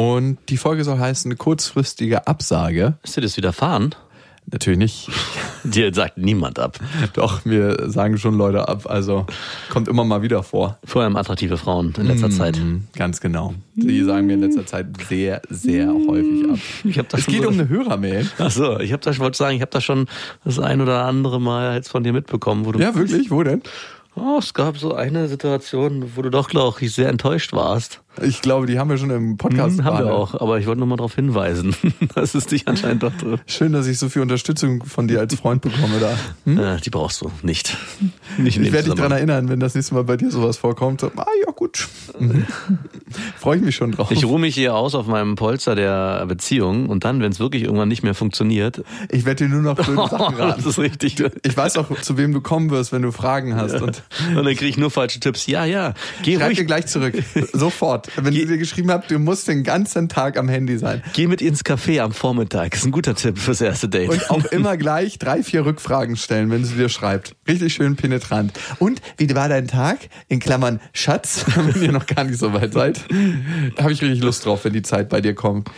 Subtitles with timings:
[0.00, 2.94] Und die Folge soll heißen kurzfristige Absage.
[3.02, 3.94] Ist dir das widerfahren?
[4.50, 5.08] Natürlich nicht.
[5.64, 6.78] Dir sagt niemand ab.
[7.12, 8.86] Doch, wir sagen schon Leute ab.
[8.88, 9.26] Also
[9.68, 10.78] kommt immer mal wieder vor.
[10.84, 12.56] Vor allem attraktive Frauen in letzter Zeit.
[12.56, 13.52] Mhm, Ganz genau.
[13.74, 16.58] Die sagen mir in letzter Zeit sehr, sehr häufig ab.
[16.84, 18.26] Ich hab das es geht so- um eine Hörermail.
[18.38, 20.06] Ach so, ich habe das, ich wollte sagen, ich habe das schon
[20.44, 22.78] das ein oder andere Mal jetzt von dir mitbekommen, wo du.
[22.80, 23.30] Ja, wirklich?
[23.30, 23.62] Wo denn?
[24.16, 28.00] Oh, es gab so eine Situation, wo du doch, glaube ich, sehr enttäuscht warst.
[28.20, 29.78] Ich glaube, die haben wir schon im Podcast.
[29.78, 31.74] Hm, haben wir auch, aber ich wollte nur mal darauf hinweisen,
[32.14, 33.50] dass es dich anscheinend doch trifft.
[33.50, 36.74] Schön, dass ich so viel Unterstützung von dir als Freund bekomme da.
[36.74, 37.76] Äh, die brauchst du nicht.
[38.36, 41.04] Nicht Ich werde dich daran erinnern, wenn das nächste Mal bei dir sowas vorkommt.
[41.04, 41.08] Ah
[41.46, 41.88] ja, gut.
[43.38, 44.10] Freue ich mich schon drauf.
[44.10, 47.62] Ich ruhe mich hier aus auf meinem Polster der Beziehung und dann, wenn es wirklich
[47.62, 50.68] irgendwann nicht mehr funktioniert, Ich werde dir nur noch blöde Sachen das raten.
[50.68, 51.22] ist richtig.
[51.42, 53.74] Ich weiß auch, zu wem du kommen wirst, wenn du Fragen hast.
[53.80, 55.46] Und Und dann kriege ich nur falsche Tipps.
[55.46, 57.14] Ja, ja, geh schreib ruhig, dir gleich zurück.
[57.52, 57.99] Sofort.
[58.16, 61.02] Wenn Ge- du dir geschrieben habt, du musst den ganzen Tag am Handy sein.
[61.12, 62.74] geh mit ins Café am Vormittag.
[62.74, 64.10] Ist ein guter Tipp fürs erste Date.
[64.10, 67.36] Und auch immer gleich drei, vier Rückfragen stellen, wenn sie dir schreibt.
[67.48, 68.52] Richtig schön penetrant.
[68.78, 69.98] Und wie war dein Tag?
[70.28, 73.04] In Klammern Schatz, wenn ihr noch gar nicht so weit seid.
[73.76, 75.70] Da habe ich richtig Lust drauf, wenn die Zeit bei dir kommt.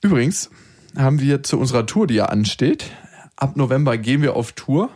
[0.00, 0.50] Übrigens
[0.96, 2.86] haben wir zu unserer Tour, die ja ansteht,
[3.36, 4.90] ab November gehen wir auf Tour,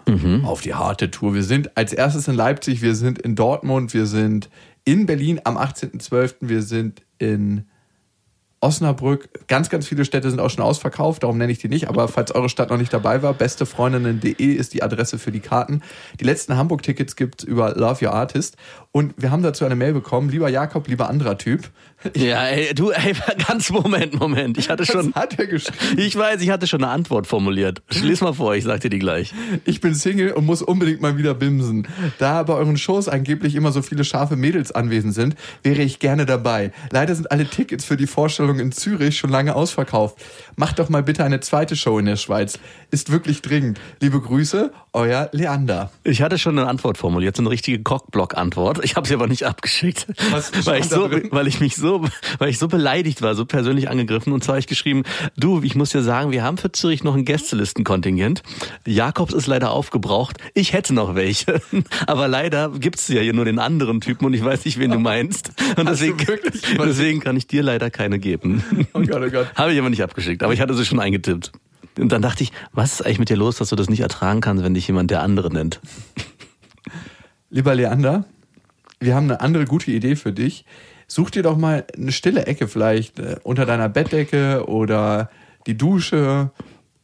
[0.44, 1.34] auf die harte Tour.
[1.34, 4.48] Wir sind als erstes in Leipzig, wir sind in Dortmund, wir sind
[4.86, 7.66] in Berlin am 18.12., wir sind in
[8.60, 12.08] Osnabrück, ganz, ganz viele Städte sind auch schon ausverkauft, darum nenne ich die nicht, aber
[12.08, 15.82] falls eure Stadt noch nicht dabei war, bestefreundinnen.de ist die Adresse für die Karten.
[16.20, 18.56] Die letzten Hamburg-Tickets gibt's über Love Your Artist
[18.92, 21.70] und wir haben dazu eine Mail bekommen, lieber Jakob, lieber anderer Typ.
[22.14, 23.14] Ja, ey, du, ey,
[23.48, 24.58] ganz Moment, Moment.
[24.58, 25.98] Ich hatte schon, Was hat er geschrieben?
[25.98, 27.82] ich weiß, ich hatte schon eine Antwort formuliert.
[28.02, 29.32] Lies mal vor, ich sag dir die gleich.
[29.64, 31.88] Ich bin Single und muss unbedingt mal wieder bimsen.
[32.18, 36.26] Da bei euren Shows angeblich immer so viele scharfe Mädels anwesend sind, wäre ich gerne
[36.26, 36.72] dabei.
[36.90, 40.16] Leider sind alle Tickets für die Vorstellung in Zürich schon lange ausverkauft.
[40.56, 42.58] Macht doch mal bitte eine zweite Show in der Schweiz.
[42.90, 43.80] Ist wirklich dringend.
[44.00, 45.90] Liebe Grüße, euer Leander.
[46.04, 48.84] Ich hatte schon eine Antwort formuliert, so eine richtige Cockblock-Antwort.
[48.84, 50.06] Ich habe sie aber nicht abgeschickt,
[50.64, 51.95] weil ich so, weil ich mich so,
[52.38, 54.32] weil ich so beleidigt war, so persönlich angegriffen.
[54.32, 55.04] Und zwar habe ich geschrieben:
[55.36, 58.42] Du, ich muss dir sagen, wir haben für Zürich noch ein Gästelistenkontingent.
[58.86, 60.38] Jakobs ist leider aufgebraucht.
[60.54, 61.60] Ich hätte noch welche,
[62.06, 64.98] aber leider gibt's ja hier nur den anderen Typen und ich weiß nicht, wen du
[64.98, 65.52] meinst.
[65.76, 66.16] Und deswegen,
[66.78, 68.62] deswegen kann ich dir leider keine geben.
[68.92, 69.48] Oh Gott, oh Gott.
[69.54, 71.52] Habe ich aber nicht abgeschickt, aber ich hatte sie schon eingetippt.
[71.98, 74.40] Und dann dachte ich, was ist eigentlich mit dir los, dass du das nicht ertragen
[74.40, 75.80] kannst, wenn dich jemand der andere nennt?
[77.50, 78.24] Lieber Leander,
[79.00, 80.64] wir haben eine andere gute Idee für dich.
[81.06, 85.30] Such dir doch mal eine stille Ecke vielleicht äh, unter deiner Bettdecke oder
[85.66, 86.50] die Dusche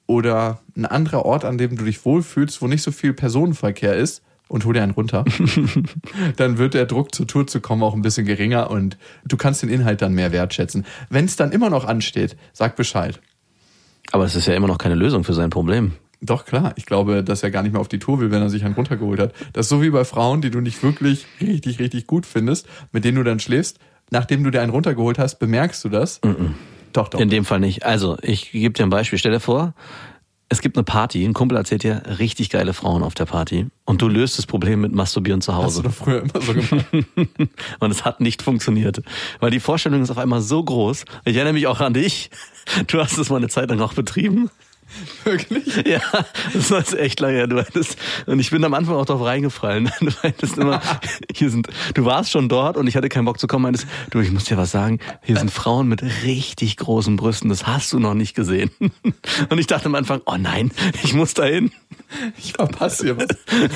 [0.06, 4.22] oder ein anderer Ort, an dem du dich wohlfühlst, wo nicht so viel Personenverkehr ist
[4.48, 5.24] und hol dir einen runter.
[6.36, 9.62] dann wird der Druck zur Tour zu kommen auch ein bisschen geringer und du kannst
[9.62, 10.84] den Inhalt dann mehr wertschätzen.
[11.08, 13.20] Wenn es dann immer noch ansteht, sag Bescheid.
[14.10, 15.92] Aber es ist ja immer noch keine Lösung für sein Problem.
[16.20, 16.72] Doch, klar.
[16.76, 18.74] Ich glaube, dass er gar nicht mehr auf die Tour will, wenn er sich einen
[18.74, 19.32] runtergeholt hat.
[19.54, 23.04] Das ist so wie bei Frauen, die du nicht wirklich richtig, richtig gut findest, mit
[23.04, 23.80] denen du dann schläfst.
[24.12, 26.20] Nachdem du dir einen runtergeholt hast, bemerkst du das.
[26.92, 27.18] Doch, doch.
[27.18, 27.84] In dem Fall nicht.
[27.84, 29.18] Also, ich gebe dir ein Beispiel.
[29.18, 29.72] Stell dir vor,
[30.50, 34.02] es gibt eine Party, ein Kumpel erzählt dir richtig geile Frauen auf der Party und
[34.02, 35.82] du löst das Problem mit Masturbieren zu Hast du Hause.
[35.84, 36.86] doch früher immer so gemacht.
[37.80, 39.00] Und es hat nicht funktioniert.
[39.40, 41.06] Weil die Vorstellung ist auf einmal so groß.
[41.24, 42.30] Ich erinnere mich auch an dich.
[42.86, 44.50] Du hast es mal eine Zeit lang auch betrieben.
[45.24, 45.86] Wirklich?
[45.86, 46.00] Ja,
[46.52, 47.46] das war jetzt echt lange her.
[47.46, 49.90] Du hattest, und ich bin am Anfang auch drauf reingefallen.
[50.02, 50.80] Du meintest immer,
[51.34, 53.62] hier sind, du warst schon dort und ich hatte keinen Bock zu kommen.
[53.62, 54.98] Meintest, du, ich muss dir was sagen.
[55.22, 57.48] Hier sind Frauen mit richtig großen Brüsten.
[57.48, 58.70] Das hast du noch nicht gesehen.
[59.48, 60.72] Und ich dachte am Anfang, oh nein,
[61.04, 61.70] ich muss dahin.
[62.36, 63.28] Ich verpasse hier was.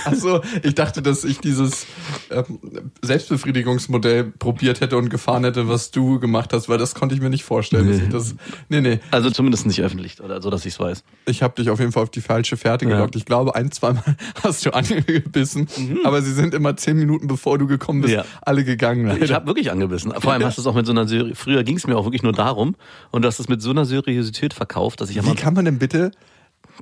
[0.05, 1.87] Achso, ich dachte, dass ich dieses
[2.31, 2.59] ähm,
[3.03, 7.31] Selbstbefriedigungsmodell probiert hätte und gefahren hätte, was du gemacht hast, weil das konnte ich mir
[7.31, 7.87] nicht vorstellen.
[7.89, 8.35] dass ich Das,
[8.69, 9.01] nee, nee.
[9.11, 11.05] Also zumindest nicht öffentlich oder so, dass ich es weiß.
[11.29, 13.17] Ich habe dich auf jeden Fall auf die falsche Fährte gelockt.
[13.17, 14.03] Ich glaube, ein, zweimal
[14.45, 15.67] hast du angebissen,
[16.05, 18.25] aber sie sind immer zehn Minuten bevor du gekommen bist, Ja.
[18.43, 19.11] alle gegangen.
[19.11, 19.35] Ich leider.
[19.35, 20.13] habe wirklich angebissen.
[20.21, 22.05] Vor allem hast du es auch mit so einer Seri Früher ging es mir auch
[22.05, 22.77] wirklich nur darum
[23.11, 25.65] und du hast es mit so einer Seriosität verkauft, dass ich am Wie kann man
[25.65, 26.13] denn bitte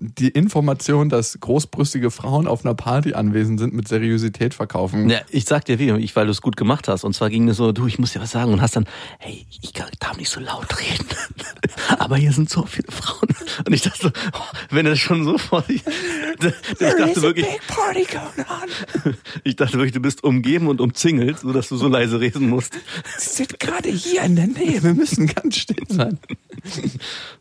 [0.00, 5.08] die Information, dass großbrüstige Frauen auf einer Party anwesend sind, mit Seriosität verkaufen.
[5.08, 7.05] Ja, ich sag dir wie, ich, weil du es gut gemacht hast.
[7.05, 8.52] Und zwar ging es so, du, ich muss dir was sagen.
[8.52, 8.87] Und hast dann,
[9.19, 11.06] hey, ich kann, darf nicht so laut reden.
[11.99, 13.29] Aber hier sind so viele Frauen.
[13.67, 15.82] Und ich dachte so, oh, wenn er schon so vor sich.
[16.35, 17.46] Ich dachte wirklich.
[19.44, 22.75] Ich dachte wirklich, du bist umgeben und umzingelt, sodass du so leise reden musst.
[23.19, 24.82] Sie sind gerade hier in der Nähe.
[24.82, 26.19] Wir müssen ganz still sein.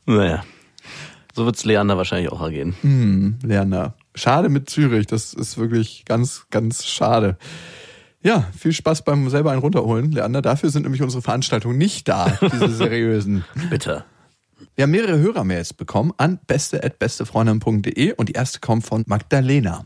[0.05, 0.43] Naja.
[1.33, 2.75] So wird's Leander wahrscheinlich auch ergehen.
[2.81, 3.95] Hm, Leander.
[4.15, 5.07] Schade mit Zürich.
[5.07, 7.37] Das ist wirklich ganz, ganz schade.
[8.21, 10.41] Ja, viel Spaß beim selber einen runterholen, Leander.
[10.41, 13.43] Dafür sind nämlich unsere Veranstaltungen nicht da, diese seriösen.
[13.69, 14.05] Bitte.
[14.75, 19.85] Wir haben mehrere Hörermails bekommen an beste.bestefreundin.de und die erste kommt von Magdalena.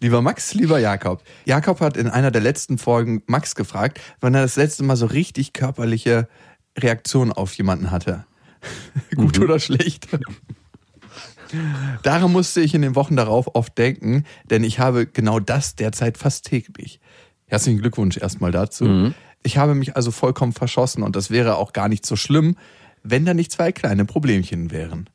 [0.00, 1.22] Lieber Max, lieber Jakob.
[1.44, 5.06] Jakob hat in einer der letzten Folgen Max gefragt, wann er das letzte Mal so
[5.06, 6.28] richtig körperliche
[6.78, 8.24] Reaktionen auf jemanden hatte.
[9.16, 10.08] Gut oder schlecht?
[12.02, 16.18] Daran musste ich in den Wochen darauf oft denken, denn ich habe genau das derzeit
[16.18, 17.00] fast täglich.
[17.46, 19.12] Herzlichen Glückwunsch erstmal dazu.
[19.42, 22.56] Ich habe mich also vollkommen verschossen und das wäre auch gar nicht so schlimm,
[23.04, 25.08] wenn da nicht zwei kleine Problemchen wären.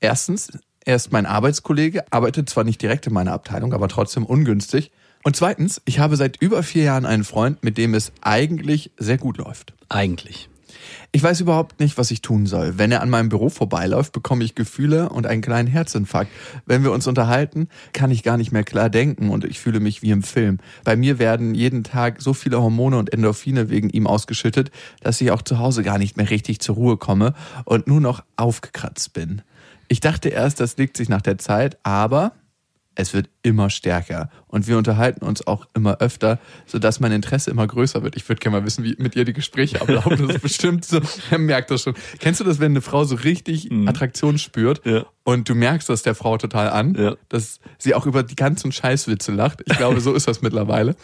[0.00, 0.50] Erstens,
[0.84, 4.90] er ist mein Arbeitskollege, arbeitet zwar nicht direkt in meiner Abteilung, aber trotzdem ungünstig.
[5.22, 9.16] Und zweitens, ich habe seit über vier Jahren einen Freund, mit dem es eigentlich sehr
[9.16, 9.72] gut läuft.
[9.88, 10.50] Eigentlich.
[11.12, 12.78] Ich weiß überhaupt nicht, was ich tun soll.
[12.78, 16.30] Wenn er an meinem Büro vorbeiläuft, bekomme ich Gefühle und einen kleinen Herzinfarkt.
[16.66, 20.02] Wenn wir uns unterhalten, kann ich gar nicht mehr klar denken und ich fühle mich
[20.02, 20.58] wie im Film.
[20.84, 25.30] Bei mir werden jeden Tag so viele Hormone und Endorphine wegen ihm ausgeschüttet, dass ich
[25.30, 27.34] auch zu Hause gar nicht mehr richtig zur Ruhe komme
[27.64, 29.42] und nur noch aufgekratzt bin.
[29.88, 32.32] Ich dachte erst, das legt sich nach der Zeit, aber
[32.96, 37.66] es wird immer stärker und wir unterhalten uns auch immer öfter, sodass mein Interesse immer
[37.66, 38.16] größer wird.
[38.16, 40.16] Ich würde gerne mal wissen, wie mit ihr die Gespräche ablaufen.
[40.26, 41.00] Das ist bestimmt so,
[41.30, 41.94] er merkt das schon.
[42.20, 45.04] Kennst du das, wenn eine Frau so richtig Attraktion spürt Ja.
[45.24, 47.16] und du merkst das der Frau total an, Ja.
[47.28, 49.62] dass sie auch über die ganzen Scheißwitze lacht?
[49.66, 50.94] Ich glaube, so ist das mittlerweile.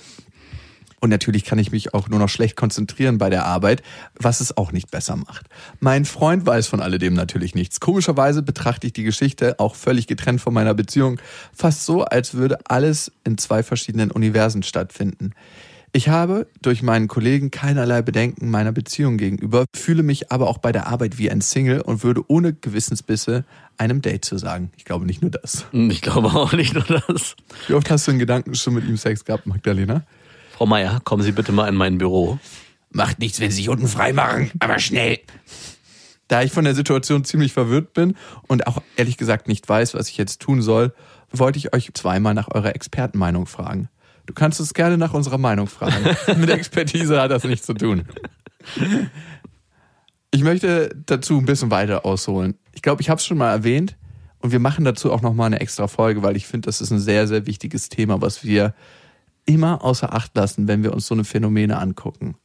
[1.01, 3.83] Und natürlich kann ich mich auch nur noch schlecht konzentrieren bei der Arbeit,
[4.15, 5.47] was es auch nicht besser macht.
[5.81, 7.81] Mein Freund weiß von alledem natürlich nichts.
[7.81, 11.19] Komischerweise betrachte ich die Geschichte auch völlig getrennt von meiner Beziehung,
[11.55, 15.33] fast so, als würde alles in zwei verschiedenen Universen stattfinden.
[15.93, 20.71] Ich habe durch meinen Kollegen keinerlei Bedenken meiner Beziehung gegenüber, fühle mich aber auch bei
[20.71, 23.45] der Arbeit wie ein Single und würde ohne Gewissensbisse
[23.77, 24.71] einem Date zu sagen.
[24.77, 25.67] Ich glaube nicht nur das.
[25.73, 27.35] Ich glaube auch nicht nur das.
[27.67, 30.05] Wie oft hast du in Gedanken schon mit ihm Sex gehabt, Magdalena?
[30.61, 32.39] Frau Meier, kommen Sie bitte mal in mein Büro.
[32.91, 35.19] Macht nichts, wenn Sie sich unten frei machen, aber schnell.
[36.29, 38.15] Da ich von der Situation ziemlich verwirrt bin
[38.47, 40.93] und auch ehrlich gesagt nicht weiß, was ich jetzt tun soll,
[41.33, 43.89] wollte ich euch zweimal nach eurer Expertenmeinung fragen.
[44.27, 46.15] Du kannst uns gerne nach unserer Meinung fragen.
[46.39, 48.05] Mit Expertise hat das nichts zu tun.
[50.31, 52.59] Ich möchte dazu ein bisschen weiter ausholen.
[52.73, 53.97] Ich glaube, ich habe es schon mal erwähnt
[54.41, 56.91] und wir machen dazu auch noch mal eine extra Folge, weil ich finde, das ist
[56.91, 58.75] ein sehr, sehr wichtiges Thema, was wir
[59.47, 62.37] immer außer Acht lassen, wenn wir uns so eine Phänomene angucken.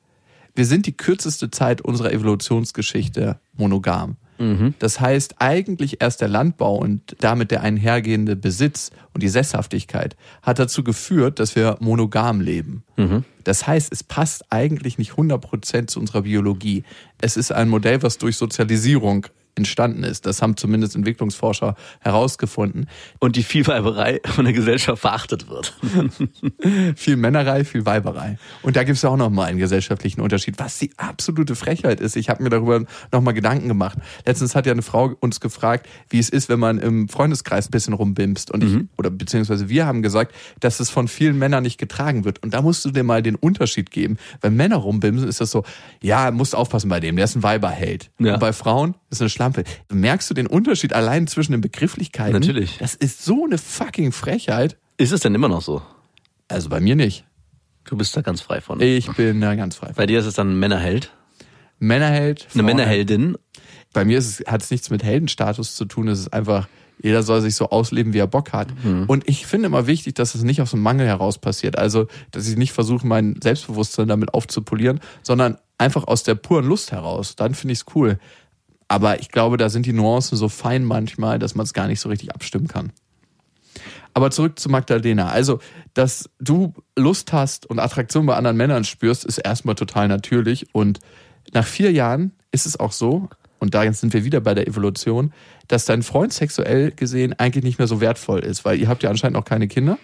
[0.55, 4.17] Wir sind die kürzeste Zeit unserer Evolutionsgeschichte monogam.
[4.79, 10.59] Das heißt, eigentlich erst der Landbau und damit der einhergehende Besitz und die Sesshaftigkeit hat
[10.59, 12.83] dazu geführt, dass wir monogam leben.
[13.45, 16.83] Das heißt, es passt eigentlich nicht 100% zu unserer Biologie.
[17.21, 20.25] Es ist ein Modell, was durch Sozialisierung entstanden ist.
[20.25, 22.87] Das haben zumindest Entwicklungsforscher herausgefunden.
[23.19, 25.77] Und die Vielweiberei von der Gesellschaft verachtet wird.
[26.95, 28.37] viel Männerei, viel Weiberei.
[28.61, 32.15] Und da gibt es auch nochmal einen gesellschaftlichen Unterschied, was die absolute Frechheit ist.
[32.15, 33.97] Ich habe mir darüber nochmal Gedanken gemacht.
[34.25, 37.71] Letztens hat ja eine Frau uns gefragt, wie es ist, wenn man im Freundeskreis ein
[37.71, 38.51] bisschen rumbimst.
[38.51, 42.43] Und ich, oder beziehungsweise wir haben gesagt, dass es von vielen Männern nicht getragen wird.
[42.43, 44.17] Und da musst du dir mal den Unterschied geben.
[44.41, 45.63] Wenn Männer rumbimsen, ist das so,
[46.01, 48.11] ja, musst aufpassen bei dem, der ist ein Weiberheld.
[48.19, 48.33] Ja.
[48.33, 49.63] Und bei Frauen ist eine Schlampe.
[49.91, 52.33] Merkst du den Unterschied allein zwischen den Begrifflichkeiten?
[52.33, 52.77] Natürlich.
[52.79, 54.77] Das ist so eine fucking Frechheit.
[54.97, 55.81] Ist es denn immer noch so?
[56.47, 57.25] Also bei mir nicht.
[57.85, 58.81] Du bist da ganz frei von.
[58.81, 59.91] Ich bin da ganz frei.
[59.95, 61.11] Bei dir ist es dann ein Männerheld,
[61.79, 62.47] Männerheld.
[62.53, 62.63] eine.
[62.63, 63.37] Männerheldin.
[63.93, 66.07] Bei mir ist es, hat es nichts mit Heldenstatus zu tun.
[66.07, 66.67] Es ist einfach,
[67.01, 68.69] jeder soll sich so ausleben, wie er Bock hat.
[69.07, 71.77] Und ich finde immer wichtig, dass es nicht aus dem Mangel heraus passiert.
[71.77, 76.91] Also, dass ich nicht versuche, mein Selbstbewusstsein damit aufzupolieren, sondern einfach aus der puren Lust
[76.91, 77.35] heraus.
[77.35, 78.19] Dann finde ich es cool.
[78.87, 81.99] Aber ich glaube, da sind die Nuancen so fein manchmal, dass man es gar nicht
[81.99, 82.91] so richtig abstimmen kann.
[84.13, 85.29] Aber zurück zu Magdalena.
[85.29, 85.59] Also,
[85.93, 90.73] dass du Lust hast und Attraktion bei anderen Männern spürst, ist erstmal total natürlich.
[90.73, 90.99] Und
[91.53, 93.27] nach vier Jahren ist es auch so,
[93.59, 95.33] und da sind wir wieder bei der Evolution,
[95.67, 99.09] dass dein Freund sexuell gesehen eigentlich nicht mehr so wertvoll ist, weil ihr habt ja
[99.09, 99.97] anscheinend noch keine Kinder.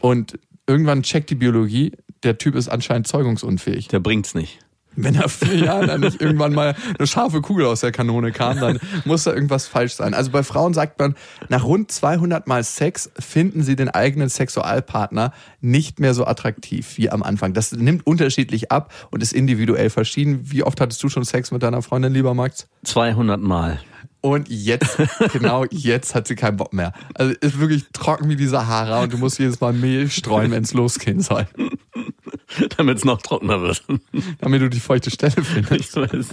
[0.00, 3.88] Und irgendwann checkt die Biologie, der Typ ist anscheinend zeugungsunfähig.
[3.88, 4.60] Der bringt's nicht.
[4.96, 8.58] Wenn nach vier Jahren dann nicht irgendwann mal eine scharfe Kugel aus der Kanone kam,
[8.58, 10.12] dann muss da irgendwas falsch sein.
[10.12, 11.14] Also bei Frauen sagt man,
[11.48, 17.10] nach rund 200 Mal Sex finden sie den eigenen Sexualpartner nicht mehr so attraktiv wie
[17.10, 17.54] am Anfang.
[17.54, 20.40] Das nimmt unterschiedlich ab und ist individuell verschieden.
[20.50, 22.66] Wie oft hattest du schon Sex mit deiner Freundin, lieber Max?
[22.84, 23.80] 200 Mal.
[24.20, 24.98] Und jetzt,
[25.32, 26.92] genau jetzt hat sie keinen Bock mehr.
[27.14, 30.64] Also ist wirklich trocken wie die Sahara und du musst jedes Mal Mehl streuen, wenn
[30.64, 31.46] es losgehen soll.
[32.76, 33.82] Damit es noch trockener wird.
[34.40, 35.96] Damit du die feuchte Stelle findest.
[35.96, 36.28] Ich weiß.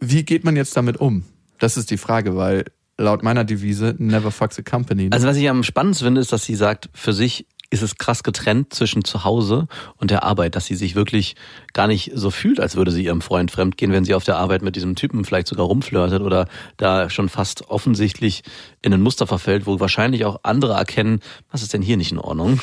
[0.00, 1.24] Wie geht man jetzt damit um?
[1.58, 2.64] Das ist die Frage, weil
[2.96, 5.08] laut meiner Devise, never fucks a company.
[5.10, 8.22] Also was ich am spannendsten finde, ist, dass sie sagt, für sich ist es krass
[8.22, 11.36] getrennt zwischen zu Hause und der Arbeit, dass sie sich wirklich
[11.74, 14.62] gar nicht so fühlt, als würde sie ihrem Freund fremdgehen, wenn sie auf der Arbeit
[14.62, 16.48] mit diesem Typen vielleicht sogar rumflirtet oder
[16.78, 18.42] da schon fast offensichtlich
[18.80, 21.20] in ein Muster verfällt, wo wahrscheinlich auch andere erkennen,
[21.50, 22.60] was ist denn hier nicht in Ordnung?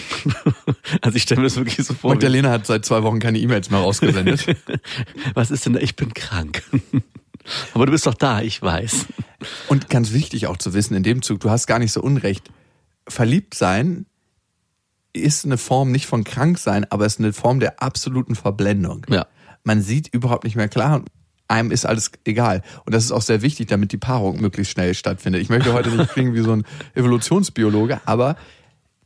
[1.02, 2.12] also ich stelle mir das wirklich so vor.
[2.12, 4.46] wie- Magdalena hat seit zwei Wochen keine E-Mails mehr rausgesendet.
[5.36, 5.80] was ist denn da?
[5.82, 6.64] Ich bin krank.
[7.76, 9.06] Aber du bist doch da, ich weiß.
[9.68, 12.50] Und ganz wichtig auch zu wissen, in dem Zug, du hast gar nicht so unrecht.
[13.08, 14.08] Verliebt sein
[15.16, 19.06] ist eine Form nicht von krank sein, aber ist eine Form der absoluten Verblendung.
[19.10, 19.28] Ja.
[19.64, 21.10] Man sieht überhaupt nicht mehr klar und
[21.48, 22.62] einem ist alles egal.
[22.86, 25.42] Und das ist auch sehr wichtig, damit die Paarung möglichst schnell stattfindet.
[25.42, 26.64] Ich möchte heute nicht klingen wie so ein
[26.96, 28.36] Evolutionsbiologe, aber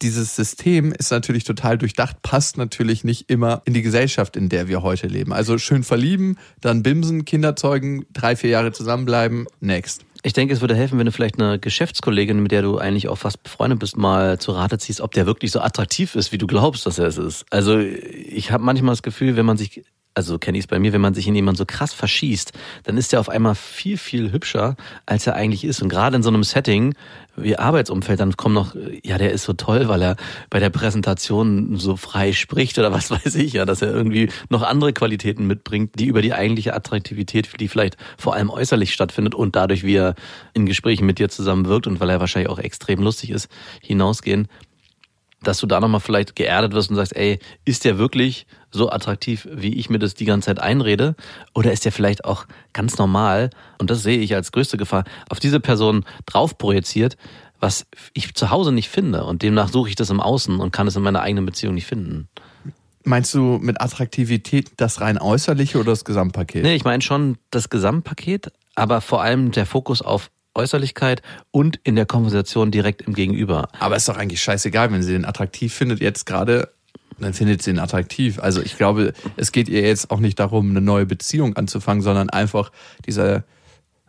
[0.02, 4.70] dieses System ist natürlich total durchdacht, passt natürlich nicht immer in die Gesellschaft, in der
[4.70, 5.34] wir heute leben.
[5.34, 10.06] Also schön verlieben, dann bimsen, Kinder zeugen, drei, vier Jahre zusammenbleiben, next.
[10.22, 13.18] Ich denke, es würde helfen, wenn du vielleicht eine Geschäftskollegin, mit der du eigentlich auch
[13.18, 16.46] fast befreundet bist, mal zu Rate ziehst, ob der wirklich so attraktiv ist, wie du
[16.46, 17.46] glaubst, dass er es ist.
[17.50, 19.84] Also ich habe manchmal das Gefühl, wenn man sich,
[20.16, 22.52] also kenne ich es bei mir, wenn man sich in jemanden so krass verschießt,
[22.84, 24.76] dann ist der auf einmal viel, viel hübscher,
[25.06, 25.82] als er eigentlich ist.
[25.82, 26.96] Und gerade in so einem Setting
[27.36, 30.16] wie Arbeitsumfeld, dann kommt noch, ja, der ist so toll, weil er
[30.50, 34.64] bei der Präsentation so frei spricht oder was weiß ich, ja, dass er irgendwie noch
[34.64, 39.56] andere Qualitäten mitbringt, die über die eigentliche Attraktivität, die vielleicht vor allem äußerlich stattfindet und
[39.56, 40.16] dadurch, wie er
[40.54, 43.48] in Gesprächen mit dir zusammen wirkt und weil er wahrscheinlich auch extrem lustig ist,
[43.82, 44.48] hinausgehen,
[45.44, 49.48] dass du da nochmal vielleicht geerdet wirst und sagst, ey, ist der wirklich so attraktiv,
[49.52, 51.16] wie ich mir das die ganze Zeit einrede?
[51.54, 55.40] Oder ist der vielleicht auch ganz normal, und das sehe ich als größte Gefahr, auf
[55.40, 57.18] diese Person drauf projiziert,
[57.60, 59.26] was ich zu Hause nicht finde.
[59.26, 61.88] Und demnach suche ich das im Außen und kann es in meiner eigenen Beziehung nicht
[61.88, 62.28] finden.
[63.04, 66.64] Meinst du mit Attraktivität das rein äußerliche oder das Gesamtpaket?
[66.64, 71.96] Nee, ich meine schon das Gesamtpaket, aber vor allem der Fokus auf Äußerlichkeit und in
[71.96, 73.70] der Konversation direkt im Gegenüber.
[73.80, 76.72] Aber ist doch eigentlich scheißegal, wenn sie den attraktiv findet, jetzt gerade,
[77.20, 78.40] dann findet sie ihn attraktiv.
[78.40, 82.30] Also ich glaube, es geht ihr jetzt auch nicht darum, eine neue Beziehung anzufangen, sondern
[82.30, 82.72] einfach
[83.06, 83.44] diese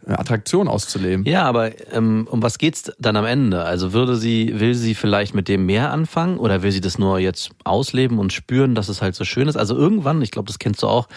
[0.06, 1.24] Attraktion auszuleben.
[1.24, 3.64] Ja, aber ähm, um was geht's dann am Ende?
[3.64, 7.18] Also würde sie, will sie vielleicht mit dem mehr anfangen oder will sie das nur
[7.18, 9.56] jetzt ausleben und spüren, dass es halt so schön ist?
[9.56, 11.08] Also irgendwann, ich glaube, das kennst du auch,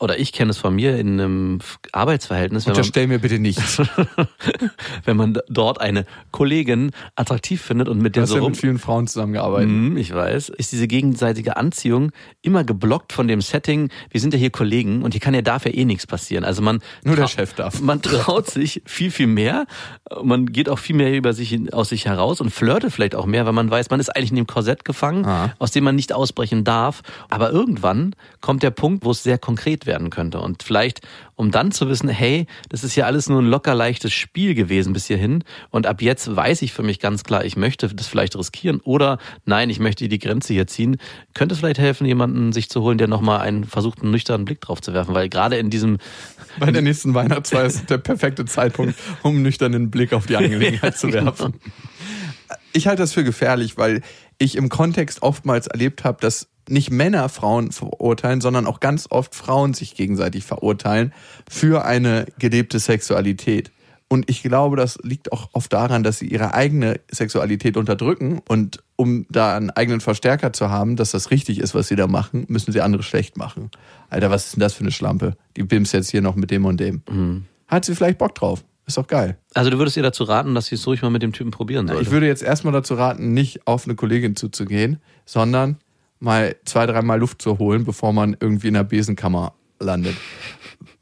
[0.00, 1.58] oder ich kenne es von mir in einem
[1.92, 3.80] Arbeitsverhältnis, Unterstell mir bitte nichts.
[5.04, 8.50] Du wenn man dort eine Kollegin attraktiv findet und mit der hast so ja rum.
[8.50, 9.70] mit vielen Frauen zusammengearbeitet.
[9.70, 12.10] Mhm, ich weiß, ist diese gegenseitige Anziehung
[12.42, 13.90] immer geblockt von dem Setting.
[14.10, 16.44] Wir sind ja hier Kollegen und hier kann ja dafür eh nichts passieren.
[16.44, 17.80] Also man Nur der Chef darf.
[17.80, 19.66] Man traut sich viel viel mehr.
[20.22, 23.44] Man geht auch viel mehr über sich aus sich heraus und flirtet vielleicht auch mehr,
[23.44, 25.52] weil man weiß, man ist eigentlich in dem Korsett gefangen, Ah.
[25.58, 27.02] aus dem man nicht ausbrechen darf.
[27.28, 31.00] Aber irgendwann kommt der Punkt, wo es sehr konkret werden könnte und vielleicht
[31.36, 34.92] um dann zu wissen, hey, das ist ja alles nur ein locker leichtes Spiel gewesen
[34.92, 38.36] bis hierhin und ab jetzt weiß ich für mich ganz klar, ich möchte das vielleicht
[38.36, 40.96] riskieren oder nein, ich möchte die Grenze hier ziehen,
[41.34, 44.60] könnte es vielleicht helfen, jemanden sich zu holen, der nochmal einen versucht, einen nüchternen Blick
[44.60, 45.98] drauf zu werfen, weil gerade in diesem,
[46.60, 50.96] Bei der nächsten Weihnachtsfeier ist der perfekte Zeitpunkt, um einen nüchternen Blick auf die Angelegenheit
[50.96, 51.54] zu werfen.
[52.72, 54.02] Ich halte das für gefährlich, weil
[54.38, 59.34] ich im Kontext oftmals erlebt habe, dass nicht Männer Frauen verurteilen, sondern auch ganz oft
[59.34, 61.12] Frauen sich gegenseitig verurteilen
[61.48, 63.70] für eine gelebte Sexualität.
[64.08, 68.82] Und ich glaube, das liegt auch oft daran, dass sie ihre eigene Sexualität unterdrücken und
[68.96, 72.44] um da einen eigenen Verstärker zu haben, dass das richtig ist, was sie da machen,
[72.48, 73.70] müssen sie andere schlecht machen.
[74.10, 75.36] Alter, was ist denn das für eine Schlampe?
[75.56, 77.02] Die bimst jetzt hier noch mit dem und dem.
[77.74, 78.64] Hat sie vielleicht Bock drauf?
[78.86, 79.38] Ist doch geil.
[79.54, 81.88] also du würdest ihr dazu raten, dass sie es ruhig mal mit dem Typen probieren
[81.88, 82.02] sollte.
[82.02, 85.78] Ich würde jetzt erstmal dazu raten, nicht auf eine Kollegin zuzugehen, sondern
[86.20, 90.14] mal zwei, dreimal Luft zu holen, bevor man irgendwie in der Besenkammer landet.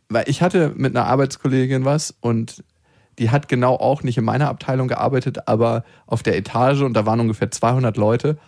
[0.08, 2.64] Weil ich hatte mit einer Arbeitskollegin was und
[3.18, 7.04] die hat genau auch nicht in meiner Abteilung gearbeitet, aber auf der Etage und da
[7.04, 8.38] waren ungefähr 200 Leute.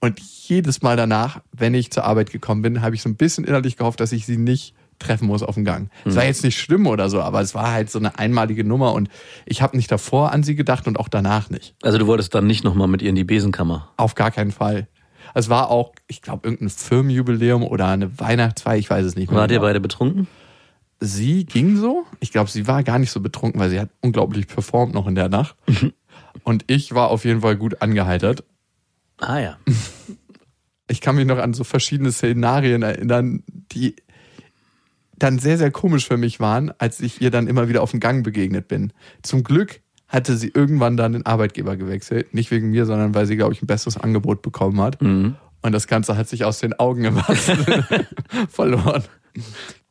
[0.00, 3.44] Und jedes Mal danach, wenn ich zur Arbeit gekommen bin, habe ich so ein bisschen
[3.44, 5.90] innerlich gehofft, dass ich sie nicht treffen muss auf dem Gang.
[6.04, 8.92] Es war jetzt nicht schlimm oder so, aber es war halt so eine einmalige Nummer
[8.92, 9.08] und
[9.46, 11.74] ich habe nicht davor an sie gedacht und auch danach nicht.
[11.82, 13.90] also du wolltest dann nicht nochmal mit ihr in die Besenkammer.
[13.96, 14.86] Auf gar keinen Fall.
[15.34, 19.40] Es war auch, ich glaube, irgendein Firmenjubiläum oder eine Weihnachtsfeier, ich weiß es nicht mehr.
[19.40, 19.68] Wart ihr genau.
[19.68, 20.28] beide betrunken?
[21.00, 22.04] Sie ging so.
[22.20, 25.14] Ich glaube, sie war gar nicht so betrunken, weil sie hat unglaublich performt noch in
[25.14, 25.56] der Nacht.
[26.44, 28.44] Und ich war auf jeden Fall gut angeheitert.
[29.18, 29.58] Ah ja.
[30.90, 33.94] Ich kann mich noch an so verschiedene Szenarien erinnern, die
[35.22, 38.00] dann sehr, sehr komisch für mich waren, als ich ihr dann immer wieder auf den
[38.00, 38.92] Gang begegnet bin.
[39.22, 42.34] Zum Glück hatte sie irgendwann dann den Arbeitgeber gewechselt.
[42.34, 45.00] Nicht wegen mir, sondern weil sie, glaube ich, ein besseres Angebot bekommen hat.
[45.62, 47.86] Und das Ganze hat sich aus den Augen Sinne
[48.48, 49.04] verloren.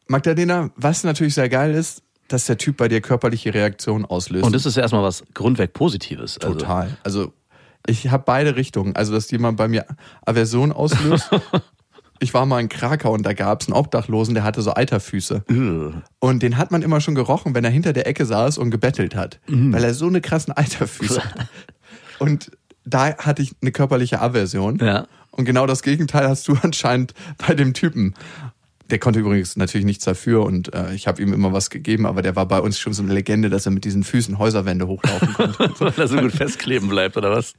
[0.08, 4.46] Magdalena, was natürlich sehr geil ist, dass der Typ bei dir körperliche Reaktionen auslöst.
[4.46, 6.38] Und das ist ja erstmal was grundweg Positives.
[6.40, 6.98] Also, Total.
[7.04, 7.34] Also
[7.88, 8.96] ich habe beide Richtungen.
[8.96, 9.86] Also, dass jemand bei mir
[10.26, 11.30] Aversion auslöst.
[12.20, 15.44] ich war mal in Krakau und da gab es einen Obdachlosen, der hatte so Eiterfüße.
[16.20, 19.16] Und den hat man immer schon gerochen, wenn er hinter der Ecke saß und gebettelt
[19.16, 19.40] hat.
[19.48, 21.48] Weil er so eine krassen Eiterfüße hat.
[22.20, 22.52] Und
[22.86, 24.78] da hatte ich eine körperliche Aversion.
[24.80, 25.08] Ja.
[25.32, 28.14] Und genau das Gegenteil hast du anscheinend bei dem Typen.
[28.90, 32.24] Der konnte übrigens natürlich nichts dafür und äh, ich habe ihm immer was gegeben, aber
[32.24, 35.34] der war bei uns schon so eine Legende, dass er mit diesen Füßen Häuserwände hochlaufen
[35.34, 35.72] konnte.
[35.80, 37.54] Weil er so gut festkleben bleibt, oder was?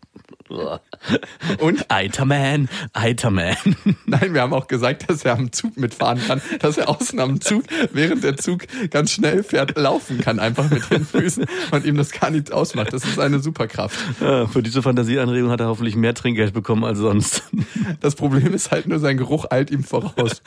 [1.60, 3.56] Und Eiterman, Eiterman.
[4.06, 7.40] Nein, wir haben auch gesagt, dass er am Zug mitfahren kann, dass er außen am
[7.40, 11.96] Zug, während der Zug ganz schnell fährt, laufen kann, einfach mit den Füßen und ihm
[11.96, 12.92] das gar nichts ausmacht.
[12.92, 13.98] Das ist eine Superkraft.
[14.20, 17.42] Ja, für diese Fantasieanregung hat er hoffentlich mehr Trinkgeld bekommen als sonst.
[18.00, 20.42] Das Problem ist halt nur, sein Geruch eilt ihm voraus.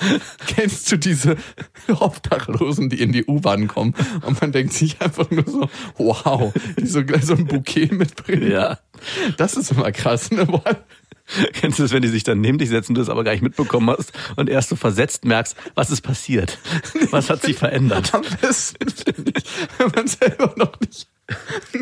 [0.48, 1.36] Kennst du diese
[1.88, 3.94] Obdachlosen, die in die U-Bahn kommen
[4.26, 8.52] und man denkt sich einfach nur so, wow, die so gleich so ein Bouquet mitbringen?
[8.52, 8.80] Ja.
[9.38, 10.48] Das ist immer krass, ne?
[11.54, 13.42] Kennst du das, wenn die sich dann neben dich setzen, du es aber gar nicht
[13.42, 16.60] mitbekommen hast und erst so versetzt merkst, was ist passiert?
[17.12, 18.14] Was hat sich verändert?
[18.14, 18.86] Am besten,
[19.26, 19.44] ich,
[19.78, 21.08] wenn man selber noch nicht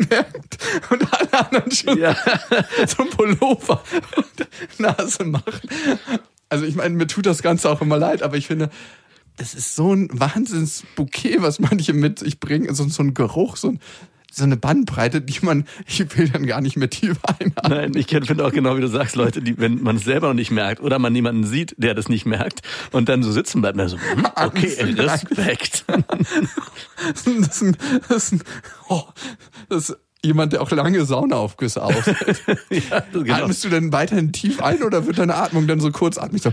[0.08, 0.58] merkt
[0.90, 2.16] und alle anderen schon Ja.
[2.86, 3.82] so ein Pullover
[4.16, 5.68] und Nase machen.
[6.48, 8.70] Also ich meine, mir tut das Ganze auch immer leid, aber ich finde,
[9.38, 13.70] es ist so ein Wahnsinnsbouquet, was manche mit sich bringen, so, so ein Geruch, so,
[13.70, 13.80] ein,
[14.34, 17.54] so eine Bandbreite, die man, ich will dann gar nicht mehr tief einatmen.
[17.68, 20.34] Nein, ich finde auch genau, wie du sagst, Leute, die, wenn man es selber noch
[20.34, 22.62] nicht merkt oder man niemanden sieht, der das nicht merkt
[22.92, 25.84] und dann so sitzen bleibt, und so, hm, okay, Respekt.
[27.02, 27.76] Das ist ein,
[28.08, 28.42] das ist ein,
[28.88, 29.02] oh,
[29.68, 32.42] das ist jemand, der auch lange Saunaaufgüsse aushält.
[32.70, 33.34] ja, genau.
[33.34, 36.52] Atmest du denn weiterhin tief ein oder wird deine Atmung dann so kurzatmig so?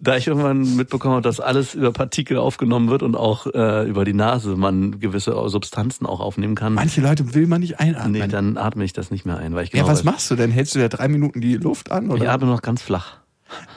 [0.00, 4.04] Da ich irgendwann mitbekommen habe, dass alles über Partikel aufgenommen wird und auch äh, über
[4.04, 8.12] die Nase man gewisse Substanzen auch aufnehmen kann, Manche Leute will man nicht einatmen.
[8.12, 10.30] nee, dann atme ich das nicht mehr ein, weil ich ja, genau was weiß, machst
[10.30, 10.50] du denn?
[10.50, 12.10] Hältst du da drei Minuten die Luft an?
[12.10, 12.22] Oder?
[12.22, 13.19] ich atme noch ganz flach.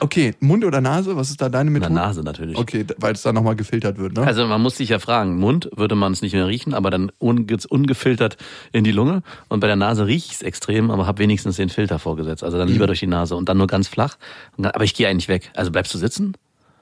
[0.00, 1.16] Okay, Mund oder Nase?
[1.16, 1.94] Was ist da deine Methode?
[1.94, 2.56] Nase natürlich.
[2.56, 4.22] Okay, weil es da nochmal gefiltert wird, ne?
[4.26, 7.10] Also man muss sich ja fragen, Mund würde man es nicht mehr riechen, aber dann
[7.18, 8.36] unge ungefiltert
[8.72, 9.22] in die Lunge.
[9.48, 12.44] Und bei der Nase rieche ich es extrem, aber habe wenigstens den Filter vorgesetzt.
[12.44, 12.74] Also dann Mhm.
[12.74, 14.16] lieber durch die Nase und dann nur ganz flach.
[14.56, 15.50] Dann, aber ich gehe eigentlich weg.
[15.54, 16.34] Also bleibst du sitzen?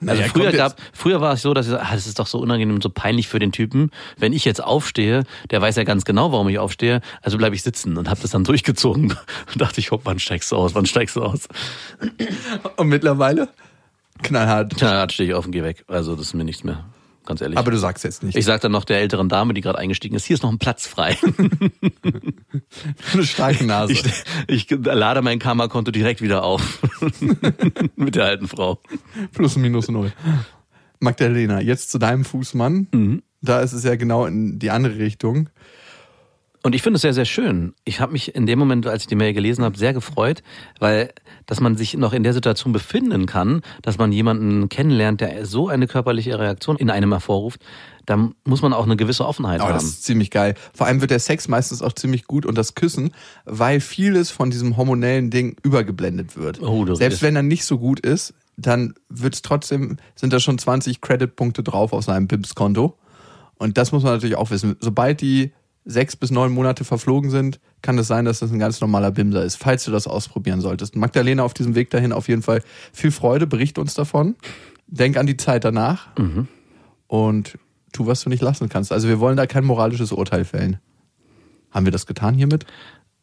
[0.07, 2.27] Also Naja, früher gab, früher war es so, dass ich so, ah, das ist doch
[2.27, 3.91] so unangenehm und so peinlich für den Typen.
[4.19, 7.63] Wenn ich jetzt aufstehe, der weiß ja ganz genau, warum ich aufstehe, also bleibe ich
[7.63, 9.03] sitzen und habe das dann durchgezogen.
[9.53, 10.75] Und dachte ich, hopp, wann steigst du aus?
[10.75, 11.49] Wann steigst du aus?
[12.77, 13.49] Und mittlerweile?
[14.23, 14.81] Knallhart.
[14.81, 15.85] Ja, dann stehe ich auf und gehe weg.
[15.89, 16.85] Also das ist mir nichts mehr.
[17.25, 17.57] Ganz ehrlich.
[17.57, 18.37] Aber du sagst jetzt nicht.
[18.37, 20.59] ich sag dann noch der älteren Dame, die gerade eingestiegen ist, hier ist noch ein
[20.59, 21.17] Platz frei.
[23.13, 23.93] eine starke Nase.
[23.93, 24.05] Ich,
[24.49, 26.81] ich lade mein Karma-Konto direkt wieder auf.
[27.97, 28.81] Mit der alten Frau.
[29.33, 30.13] Plus minus null.
[30.99, 32.89] Magdalena, jetzt zu deinem Fußmann.
[32.93, 33.23] Mhm.
[33.41, 35.49] Da ist es ja genau in die andere Richtung.
[36.65, 37.75] Und ich finde es sehr, sehr schön.
[37.85, 40.43] Ich habe mich in dem Moment, als ich die Mail gelesen habe, sehr gefreut,
[40.79, 41.13] weil
[41.47, 45.69] dass man sich noch in der Situation befinden kann, dass man jemanden kennenlernt, der so
[45.69, 47.61] eine körperliche Reaktion in einem hervorruft,
[48.07, 49.77] da muss man auch eine gewisse Offenheit das haben.
[49.77, 50.55] ist ziemlich geil.
[50.73, 53.11] Vor allem wird der Sex meistens auch ziemlich gut und das Küssen,
[53.45, 56.63] weil vieles von diesem hormonellen Ding übergeblendet wird.
[56.63, 60.59] Oh, Selbst redest- wenn er nicht so gut ist, dann wird's trotzdem, sind da schon
[60.59, 62.97] 20 Creditpunkte drauf auf seinem BIMS-Konto.
[63.59, 64.77] Und das muss man natürlich auch wissen.
[64.81, 65.53] Sobald die
[65.85, 69.45] sechs bis neun Monate verflogen sind, kann es sein, dass das ein ganz normaler Bimser
[69.45, 70.97] ist, falls du das ausprobieren solltest.
[70.97, 74.37] Magdalena auf diesem Weg dahin auf jeden Fall viel Freude, bericht uns davon.
[74.87, 76.09] Denk an die Zeit danach
[77.09, 77.59] und
[77.93, 78.93] tu, was du nicht lassen kannst.
[78.93, 80.79] Also wir wollen da kein moralisches Urteil fällen.
[81.71, 82.67] Haben wir das getan hiermit?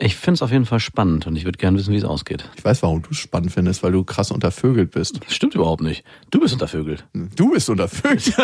[0.01, 2.49] Ich finde es auf jeden Fall spannend und ich würde gerne wissen, wie es ausgeht.
[2.55, 5.19] Ich weiß, warum du es spannend findest, weil du krass untervögelt bist.
[5.25, 6.05] Das stimmt überhaupt nicht.
[6.31, 7.05] Du bist untervögelt.
[7.35, 8.33] Du bist untervögelt.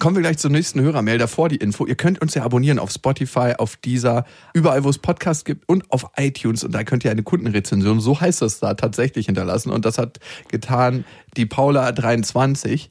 [0.00, 1.18] Kommen wir gleich zur nächsten Hörermail.
[1.18, 1.84] Davor die Info.
[1.84, 5.90] Ihr könnt uns ja abonnieren auf Spotify, auf Deezer, überall, wo es Podcasts gibt und
[5.90, 6.62] auf iTunes.
[6.62, 9.70] Und da könnt ihr eine Kundenrezension, so heißt das da, tatsächlich hinterlassen.
[9.72, 10.20] Und das hat
[10.52, 11.04] getan
[11.36, 12.90] die Paula23.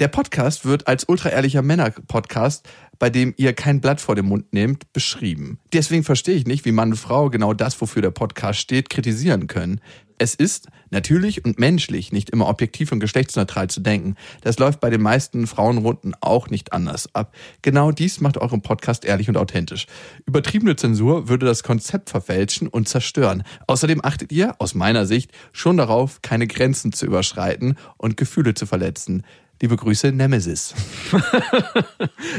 [0.00, 4.92] Der Podcast wird als ultra-ehrlicher Männer-Podcast, bei dem ihr kein Blatt vor den Mund nehmt,
[4.92, 5.60] beschrieben.
[5.72, 9.46] Deswegen verstehe ich nicht, wie Mann und Frau genau das, wofür der Podcast steht, kritisieren
[9.46, 9.80] können.
[10.22, 14.14] Es ist natürlich und menschlich nicht immer objektiv und geschlechtsneutral zu denken.
[14.42, 17.34] Das läuft bei den meisten Frauenrunden auch nicht anders ab.
[17.62, 19.88] Genau dies macht euren Podcast ehrlich und authentisch.
[20.24, 23.42] Übertriebene Zensur würde das Konzept verfälschen und zerstören.
[23.66, 28.64] Außerdem achtet ihr, aus meiner Sicht, schon darauf, keine Grenzen zu überschreiten und Gefühle zu
[28.64, 29.24] verletzen.
[29.60, 30.72] Liebe Grüße, Nemesis.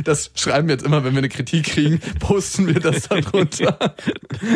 [0.06, 3.96] Das schreiben wir jetzt immer, wenn wir eine Kritik kriegen, posten wir das darunter.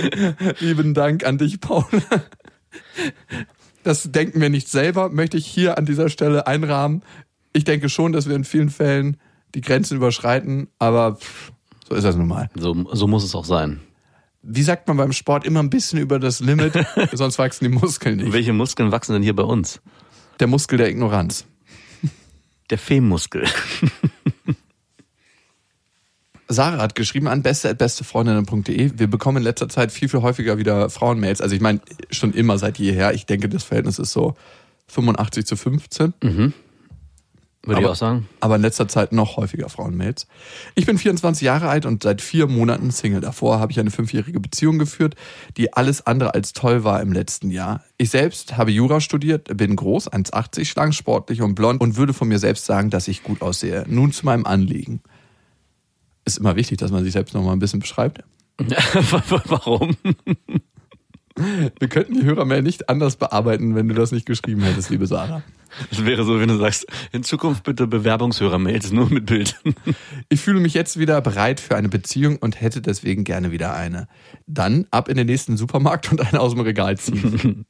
[0.60, 1.86] Lieben Dank an dich, Paul.
[3.84, 7.04] Das denken wir nicht selber, möchte ich hier an dieser Stelle einrahmen.
[7.54, 9.18] Ich denke schon, dass wir in vielen Fällen
[9.56, 11.18] die Grenzen überschreiten, aber
[11.88, 12.50] so ist das nun mal.
[12.56, 13.80] So, so muss es auch sein.
[14.42, 16.74] Wie sagt man beim Sport immer ein bisschen über das Limit,
[17.14, 18.34] sonst wachsen die Muskeln nicht.
[18.34, 19.82] Welche Muskeln wachsen denn hier bei uns?
[20.40, 21.46] Der Muskel der Ignoranz.
[22.70, 23.46] Der Femmuskel.
[26.50, 28.92] Sarah hat geschrieben an beste.bestefreundinnen.de.
[28.96, 31.42] Wir bekommen in letzter Zeit viel, viel häufiger wieder Frauenmails.
[31.42, 33.14] Also ich meine, schon immer seit jeher.
[33.14, 34.36] Ich denke, das Verhältnis ist so
[34.88, 36.14] 85 zu 15.
[36.22, 36.54] Würde
[37.82, 38.30] ich Aber- auch sagen.
[38.40, 40.26] aber in letzter Zeit noch häufiger Frauenmails.
[40.76, 43.20] Ich bin 24 Jahre alt und seit vier Monaten Single.
[43.20, 45.16] Davor habe ich eine fünfjährige Beziehung geführt,
[45.58, 47.84] die alles andere als toll war im letzten Jahr.
[47.98, 52.30] Ich selbst habe Jura studiert, bin groß, 1,80, schlank, sportlich und blond und würde von
[52.30, 53.84] mir selbst sagen, dass ich gut aussehe.
[53.90, 55.02] Nun zu meinem Anliegen.
[56.28, 58.22] Ist immer wichtig, dass man sich selbst noch mal ein bisschen beschreibt.
[58.60, 59.96] Warum?
[61.80, 65.42] Wir könnten die Hörermail nicht anders bearbeiten, wenn du das nicht geschrieben hättest, liebe Sarah.
[65.90, 69.58] Das wäre so, wenn du sagst, in Zukunft bitte Bewerbungshörer-Mails nur mit Bild.
[70.28, 74.10] Ich fühle mich jetzt wieder bereit für eine Beziehung und hätte deswegen gerne wieder eine.
[74.48, 77.66] Dann ab in den nächsten Supermarkt und eine aus dem Regal ziehen.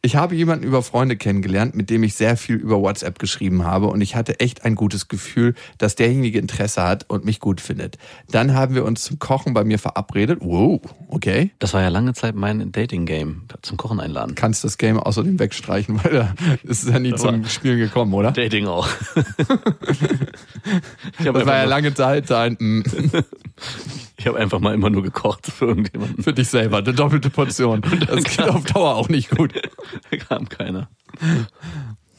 [0.00, 3.88] Ich habe jemanden über Freunde kennengelernt, mit dem ich sehr viel über WhatsApp geschrieben habe
[3.88, 7.98] und ich hatte echt ein gutes Gefühl, dass derjenige Interesse hat und mich gut findet.
[8.30, 10.38] Dann haben wir uns zum Kochen bei mir verabredet.
[10.40, 11.50] Wow, okay.
[11.58, 14.36] Das war ja lange Zeit mein Dating-Game zum Kochen einladen.
[14.36, 18.30] Kannst das Game außerdem wegstreichen, weil da ist es ja nie zum Spielen gekommen, oder?
[18.30, 18.88] Dating auch.
[21.18, 22.82] Das war ja lange Zeit dein mm,
[24.18, 26.22] ich hab einfach mal immer nur gekocht für irgendjemanden.
[26.22, 27.80] für dich selber, eine doppelte Portion.
[28.06, 29.54] Das geht auf Dauer auch nicht gut.
[30.10, 30.88] Da kam keiner.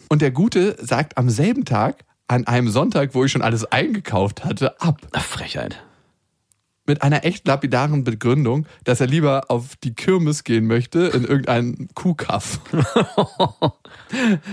[0.07, 4.45] Und der Gute sagt am selben Tag, an einem Sonntag, wo ich schon alles eingekauft
[4.45, 5.01] hatte, ab.
[5.11, 5.83] Ach, Frechheit.
[6.85, 11.89] Mit einer echt lapidaren Begründung, dass er lieber auf die Kirmes gehen möchte, in irgendeinen
[11.95, 12.61] Kuhkaff.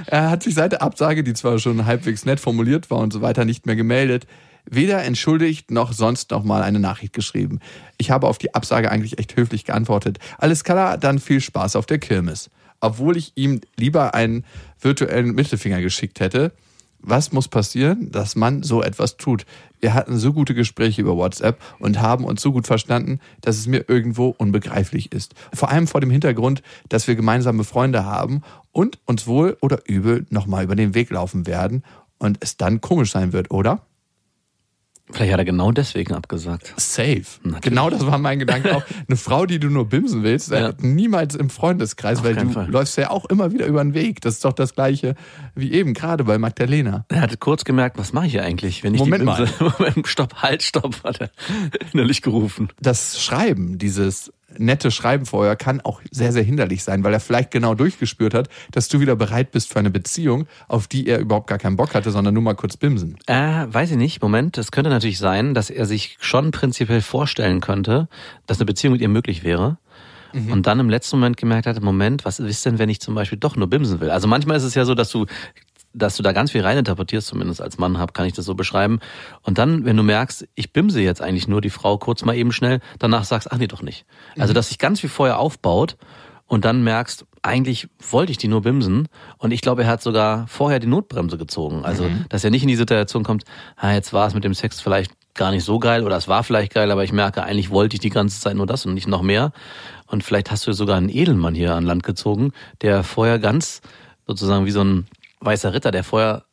[0.07, 3.23] er hat sich seit der Absage, die zwar schon halbwegs nett formuliert war und so
[3.23, 4.27] weiter, nicht mehr gemeldet.
[4.69, 7.61] Weder entschuldigt noch sonst noch mal eine Nachricht geschrieben.
[7.99, 10.19] Ich habe auf die Absage eigentlich echt höflich geantwortet.
[10.39, 12.51] Alles klar, dann viel Spaß auf der Kirmes.
[12.81, 14.45] Obwohl ich ihm lieber einen
[14.81, 16.53] virtuellen Mittelfinger geschickt hätte.
[16.99, 19.47] Was muss passieren, dass man so etwas tut?
[19.81, 23.69] Wir hatten so gute Gespräche über WhatsApp und haben uns so gut verstanden, dass es
[23.69, 25.35] mir irgendwo unbegreiflich ist.
[25.55, 30.27] Vor allem vor dem Hintergrund, dass wir gemeinsame Freunde haben und uns wohl oder übel
[30.31, 31.85] nochmal über den Weg laufen werden
[32.19, 33.83] und es dann komisch sein wird, oder?
[35.13, 36.75] Vielleicht hat er genau deswegen abgesagt.
[36.77, 37.23] Safe.
[37.43, 37.61] Natürlich.
[37.63, 38.83] Genau das war mein Gedanke auch.
[39.09, 40.71] Eine Frau, die du nur bimsen willst, Ja.
[40.71, 42.69] äh, niemals im Freundeskreis, Auf weil du Fall.
[42.69, 44.21] läufst ja auch immer wieder über den Weg.
[44.21, 45.15] Das ist doch das Gleiche
[45.55, 47.05] wie eben, gerade bei Magdalena.
[47.09, 49.73] Er hatte kurz gemerkt, was mache ich hier eigentlich, wenn ich Moment die Bimse...
[49.79, 51.31] Moment, stopp, halt, stopp, hat er
[51.93, 52.69] innerlich gerufen.
[52.81, 57.51] das Schreiben, dieses nette Schreiben vorher, kann auch sehr, sehr hinderlich sein, weil er vielleicht
[57.51, 61.49] genau durchgespürt hat, dass du wieder bereit bist für eine Beziehung, auf die er überhaupt
[61.49, 63.17] gar keinen Bock hatte, sondern nur mal kurz bimsen.
[63.27, 64.23] Äh, weiß ich nicht.
[64.23, 68.09] Moment, es könnte natürlich sein, dass er sich schon prinzipiell vorstellen könnte,
[68.47, 69.79] dass eine Beziehung mit ihr möglich wäre.
[70.51, 73.39] Und dann im letzten Moment gemerkt hat, Moment, was ist denn, wenn ich zum Beispiel
[73.39, 74.11] doch nur bimsen will?
[74.11, 75.25] Also manchmal ist es ja so, dass du
[75.97, 79.01] dass du da ganz viel reininterpretierst, zumindest als Mann hab, kann ich das so beschreiben.
[79.43, 82.53] Und dann, wenn du merkst, ich bimse jetzt eigentlich nur die Frau kurz mal eben
[82.53, 84.05] schnell, danach sagst, ach nee, doch nicht.
[84.39, 85.97] Also, dass sich ganz viel vorher aufbaut
[86.47, 89.09] und dann merkst, eigentlich wollte ich die nur bimsen.
[89.39, 91.85] Und ich glaube, er hat sogar vorher die Notbremse gezogen.
[91.85, 93.45] Also, dass er nicht in die Situation kommt,
[93.77, 96.43] ah, jetzt war es mit dem Sex vielleicht gar nicht so geil oder es war
[96.43, 99.07] vielleicht geil, aber ich merke, eigentlich wollte ich die ganze Zeit nur das und nicht
[99.07, 99.53] noch mehr.
[100.07, 103.81] Und vielleicht hast du sogar einen Edelmann hier an Land gezogen, der vorher ganz
[104.27, 105.07] sozusagen wie so ein
[105.47, 106.45] weißer Ritter, der vorher,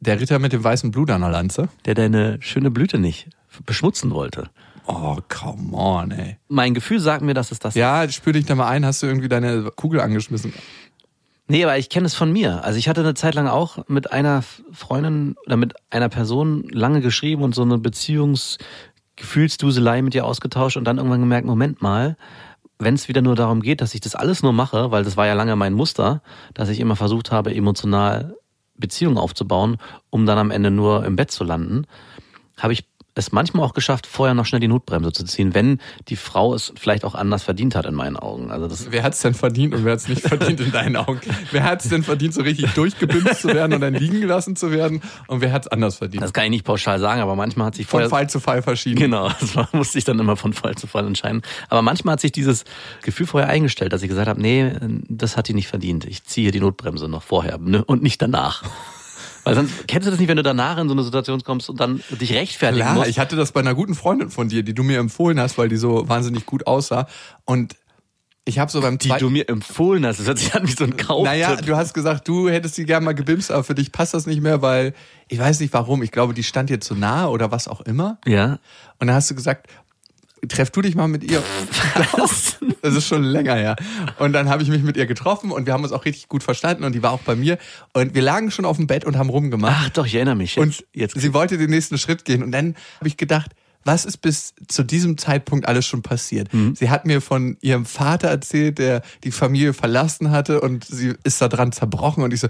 [0.00, 1.68] Der Ritter mit dem weißen Blut an der Lanze.
[1.86, 3.28] der deine schöne Blüte nicht
[3.66, 4.50] beschmutzen wollte.
[4.86, 6.36] Oh, come on, ey.
[6.48, 9.06] Mein Gefühl sagt mir, dass es das Ja, spür dich da mal ein, hast du
[9.06, 10.52] irgendwie deine Kugel angeschmissen.
[11.48, 12.62] Nee, aber ich kenne es von mir.
[12.64, 17.00] Also ich hatte eine Zeit lang auch mit einer Freundin oder mit einer Person lange
[17.00, 17.78] geschrieben und so eine
[19.16, 22.16] Beziehungsgefühlsduselei mit ihr ausgetauscht und dann irgendwann gemerkt, Moment mal,
[22.78, 25.26] wenn es wieder nur darum geht, dass ich das alles nur mache, weil das war
[25.26, 26.22] ja lange mein Muster,
[26.54, 28.36] dass ich immer versucht habe, emotional
[28.80, 29.76] Beziehung aufzubauen,
[30.10, 31.86] um dann am Ende nur im Bett zu landen,
[32.56, 36.16] habe ich es manchmal auch geschafft, vorher noch schnell die Notbremse zu ziehen, wenn die
[36.16, 38.50] Frau es vielleicht auch anders verdient hat in meinen Augen.
[38.50, 40.96] Also das wer hat es denn verdient und wer hat es nicht verdient in deinen
[40.96, 41.20] Augen?
[41.50, 44.70] Wer hat es denn verdient, so richtig durchgebimst zu werden und dann liegen gelassen zu
[44.70, 45.02] werden?
[45.26, 46.22] Und wer hat es anders verdient?
[46.22, 48.10] Das kann ich nicht pauschal sagen, aber manchmal hat sich Von vorher...
[48.10, 48.98] Fall zu Fall verschieden.
[48.98, 51.42] Genau, das war, musste ich dann immer von Fall zu Fall entscheiden.
[51.68, 52.64] Aber manchmal hat sich dieses
[53.02, 54.72] Gefühl vorher eingestellt, dass ich gesagt habe, nee,
[55.08, 56.04] das hat die nicht verdient.
[56.04, 57.84] Ich ziehe die Notbremse noch vorher ne?
[57.84, 58.62] und nicht danach.
[59.44, 61.80] Weil sonst kennst du das nicht, wenn du danach in so eine Situation kommst und
[61.80, 63.08] dann dich rechtfertigen Klar, musst.
[63.08, 65.68] ich hatte das bei einer guten Freundin von dir, die du mir empfohlen hast, weil
[65.68, 67.06] die so wahnsinnig gut aussah.
[67.44, 67.74] Und
[68.44, 70.18] ich habe so beim die du mir empfohlen hast.
[70.18, 71.24] Das hört sich an wie so ein Kauf.
[71.24, 74.26] Naja, du hast gesagt, du hättest sie gerne mal gebimst, aber für dich passt das
[74.26, 74.94] nicht mehr, weil
[75.28, 76.02] ich weiß nicht warum.
[76.02, 78.18] Ich glaube, die stand dir zu nahe oder was auch immer.
[78.26, 78.58] ja.
[78.98, 79.68] Und dann hast du gesagt,
[80.48, 81.42] treff du dich mal mit ihr.
[82.12, 82.56] Was?
[82.82, 83.76] Das ist schon länger her.
[84.18, 86.42] Und dann habe ich mich mit ihr getroffen und wir haben uns auch richtig gut
[86.42, 87.58] verstanden und die war auch bei mir.
[87.92, 89.76] Und wir lagen schon auf dem Bett und haben rumgemacht.
[89.78, 90.56] Ach doch, ich erinnere mich.
[90.56, 92.42] Jetzt, und jetzt sie wollte den nächsten Schritt gehen.
[92.42, 93.50] Und dann habe ich gedacht,
[93.84, 96.52] was ist bis zu diesem Zeitpunkt alles schon passiert?
[96.52, 96.74] Mhm.
[96.74, 101.40] Sie hat mir von ihrem Vater erzählt, der die Familie verlassen hatte und sie ist
[101.40, 102.48] da dran zerbrochen und ich so,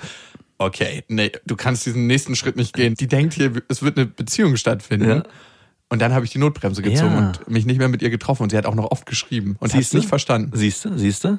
[0.58, 2.94] okay, nee, du kannst diesen nächsten Schritt nicht gehen.
[2.94, 5.08] Die denkt hier, es wird eine Beziehung stattfinden.
[5.08, 5.22] Ja.
[5.90, 7.18] Und dann habe ich die Notbremse gezogen Ja.
[7.28, 8.44] und mich nicht mehr mit ihr getroffen.
[8.44, 10.50] Und sie hat auch noch oft geschrieben und hat es nicht verstanden.
[10.54, 11.38] Siehst du, siehst du?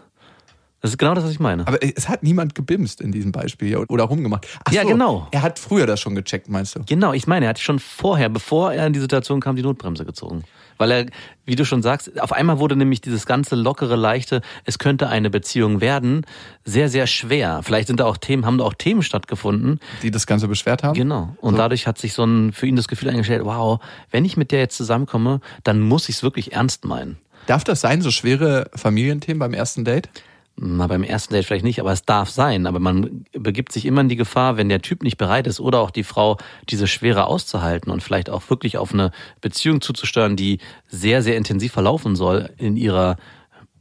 [0.81, 1.67] Das ist genau das, was ich meine.
[1.67, 4.47] Aber es hat niemand gebimst in diesem Beispiel hier oder rumgemacht.
[4.65, 5.27] Ach Ja, so, genau.
[5.31, 6.81] Er hat früher das schon gecheckt, meinst du?
[6.87, 10.05] Genau, ich meine, er hat schon vorher, bevor er in die Situation kam, die Notbremse
[10.05, 10.43] gezogen.
[10.81, 11.05] Weil er,
[11.45, 15.29] wie du schon sagst, auf einmal wurde nämlich dieses ganze lockere, leichte, es könnte eine
[15.29, 16.25] Beziehung werden,
[16.65, 17.61] sehr, sehr schwer.
[17.61, 19.79] Vielleicht sind da auch Themen, haben da auch Themen stattgefunden.
[20.01, 20.95] Die das Ganze beschwert haben?
[20.95, 21.35] Genau.
[21.39, 24.51] Und dadurch hat sich so ein, für ihn das Gefühl eingestellt, wow, wenn ich mit
[24.51, 27.19] der jetzt zusammenkomme, dann muss ich es wirklich ernst meinen.
[27.45, 30.09] Darf das sein, so schwere Familienthemen beim ersten Date?
[30.57, 32.67] Na, beim ersten Date vielleicht nicht, aber es darf sein.
[32.67, 35.79] Aber man begibt sich immer in die Gefahr, wenn der Typ nicht bereit ist oder
[35.79, 36.37] auch die Frau,
[36.69, 41.71] diese Schwere auszuhalten und vielleicht auch wirklich auf eine Beziehung zuzusteuern, die sehr, sehr intensiv
[41.71, 43.17] verlaufen soll in ihrer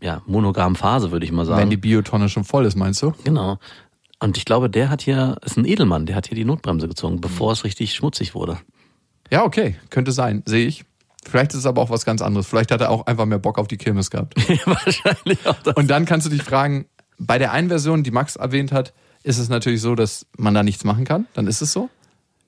[0.00, 1.60] ja, monogamen Phase, würde ich mal sagen.
[1.60, 3.12] Wenn die Biotonne schon voll ist, meinst du?
[3.24, 3.58] genau.
[4.22, 7.22] Und ich glaube, der hat hier, ist ein Edelmann, der hat hier die Notbremse gezogen,
[7.22, 8.58] bevor es richtig schmutzig wurde.
[9.30, 10.84] Ja, okay, könnte sein, sehe ich.
[11.28, 12.46] Vielleicht ist es aber auch was ganz anderes.
[12.46, 14.34] Vielleicht hat er auch einfach mehr Bock auf die Kirmes gehabt.
[14.66, 15.74] Wahrscheinlich auch das.
[15.76, 16.86] Und dann kannst du dich fragen,
[17.18, 20.62] bei der einen Version, die Max erwähnt hat, ist es natürlich so, dass man da
[20.62, 21.26] nichts machen kann.
[21.34, 21.90] Dann ist es so.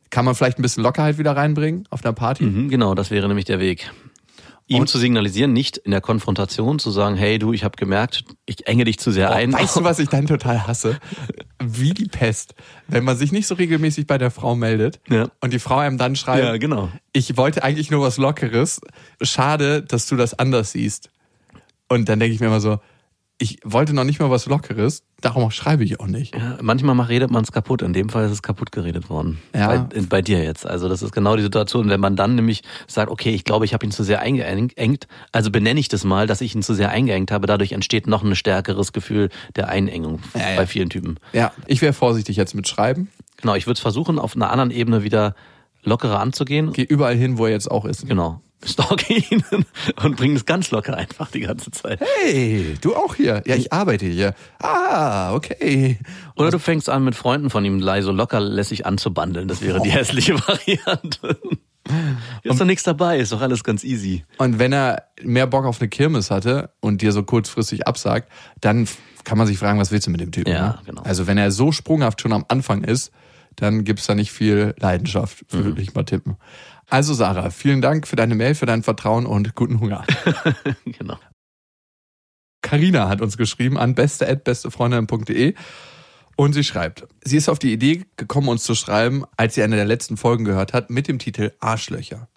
[0.09, 2.45] Kann man vielleicht ein bisschen Lockerheit wieder reinbringen auf einer Party?
[2.45, 3.91] Mhm, genau, das wäre nämlich der Weg.
[4.73, 8.25] Ihm Und- zu signalisieren, nicht in der Konfrontation zu sagen, hey du, ich habe gemerkt,
[8.47, 9.53] ich enge dich zu sehr Oh, ein.
[9.53, 10.99] weißt du, was ich dann total hasse?
[11.63, 12.55] Wie die Pest.
[12.89, 15.29] Wenn man sich nicht so regelmäßig bei der Frau meldet Ja.
[15.41, 16.89] und die Frau einem dann schreibt, Ja, genau.
[17.13, 18.81] ich wollte eigentlich nur was Lockeres.
[19.21, 21.11] Schade, dass du das anders siehst.
[21.89, 22.81] Und dann denke ich mir immer so,
[23.39, 26.35] ich wollte noch nicht mal was Lockeres, darum schreibe ich auch nicht.
[26.35, 27.83] Ja, manchmal redet man es kaputt.
[27.83, 29.43] In dem Fall ist es kaputt geredet worden.
[29.55, 29.67] Ja.
[29.67, 30.65] Bei, bei dir jetzt.
[30.65, 33.75] Also das ist genau die Situation, wenn man dann nämlich sagt, okay, ich glaube, ich
[33.75, 35.09] habe ihn zu sehr eingeengt.
[35.33, 37.47] Also benenne ich das mal, dass ich ihn zu sehr eingeengt habe.
[37.47, 40.57] Dadurch entsteht noch ein stärkeres Gefühl der Einengung ja.
[40.57, 41.19] bei vielen Typen.
[41.33, 43.09] Ja, ich wäre vorsichtig jetzt mit Schreiben.
[43.39, 45.35] Genau, ich würde es versuchen, auf einer anderen Ebene wieder
[45.83, 46.73] lockerer anzugehen.
[46.73, 48.07] Geh überall hin, wo er jetzt auch ist.
[48.07, 48.41] Genau.
[48.65, 49.43] Stalke ihn
[50.03, 52.01] und bring es ganz locker einfach die ganze Zeit.
[52.25, 53.43] Hey, du auch hier.
[53.47, 54.35] Ja, ich arbeite hier.
[54.61, 55.99] Ah, okay.
[56.37, 59.49] Oder du fängst an, mit Freunden von ihm so locker lässig anzubandeln.
[59.49, 61.39] Das wäre die hässliche Variante.
[62.45, 64.25] Ist doch nichts dabei, ist doch alles ganz easy.
[64.39, 68.87] Und wenn er mehr Bock auf eine Kirmes hatte und dir so kurzfristig absagt, dann
[69.25, 70.53] kann man sich fragen, was willst du mit dem Typen?
[70.53, 70.79] Ja, ne?
[70.87, 71.03] genau.
[71.03, 73.11] Also wenn er so sprunghaft schon am Anfang ist,
[73.57, 75.65] dann gibt's da nicht viel Leidenschaft, Mhm.
[75.65, 76.37] würde ich mal tippen.
[76.93, 80.05] Also Sarah, vielen Dank für deine Mail, für dein Vertrauen und guten Hunger.
[80.85, 81.19] Genau.
[82.61, 85.55] Karina hat uns geschrieben an beste@bestefreundin.de
[86.37, 89.77] und sie schreibt, sie ist auf die Idee gekommen, uns zu schreiben, als sie eine
[89.77, 92.29] der letzten Folgen gehört hat, mit dem Titel Arschlöcher.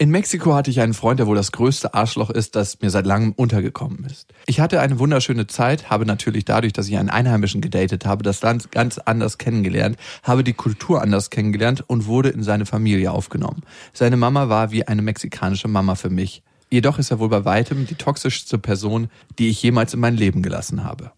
[0.00, 3.04] In Mexiko hatte ich einen Freund, der wohl das größte Arschloch ist, das mir seit
[3.04, 4.32] langem untergekommen ist.
[4.46, 8.40] Ich hatte eine wunderschöne Zeit, habe natürlich dadurch, dass ich einen Einheimischen gedatet habe, das
[8.40, 13.64] Land ganz anders kennengelernt, habe die Kultur anders kennengelernt und wurde in seine Familie aufgenommen.
[13.92, 16.44] Seine Mama war wie eine mexikanische Mama für mich.
[16.70, 19.08] Jedoch ist er wohl bei weitem die toxischste Person,
[19.40, 21.10] die ich jemals in mein Leben gelassen habe.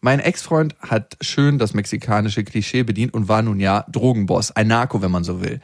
[0.00, 5.02] Mein Ex-Freund hat schön das mexikanische Klischee bedient und war nun ja Drogenboss, ein Narko,
[5.02, 5.60] wenn man so will.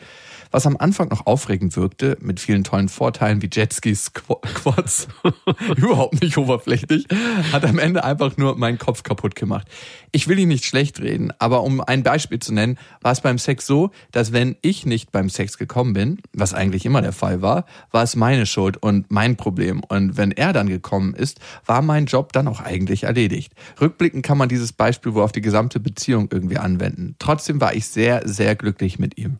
[0.50, 5.08] Was am Anfang noch aufregend wirkte, mit vielen tollen Vorteilen wie Jetskis, Qu- Quads,
[5.76, 7.06] überhaupt nicht oberflächlich,
[7.52, 9.66] hat am Ende einfach nur meinen Kopf kaputt gemacht.
[10.12, 13.38] Ich will ihn nicht schlecht reden, aber um ein Beispiel zu nennen, war es beim
[13.38, 17.42] Sex so, dass wenn ich nicht beim Sex gekommen bin, was eigentlich immer der Fall
[17.42, 19.82] war, war es meine Schuld und mein Problem.
[19.86, 23.52] Und wenn er dann gekommen ist, war mein Job dann auch eigentlich erledigt.
[23.80, 27.16] Rückblickend kann man dieses Beispiel wohl auf die gesamte Beziehung irgendwie anwenden.
[27.18, 29.38] Trotzdem war ich sehr, sehr glücklich mit ihm.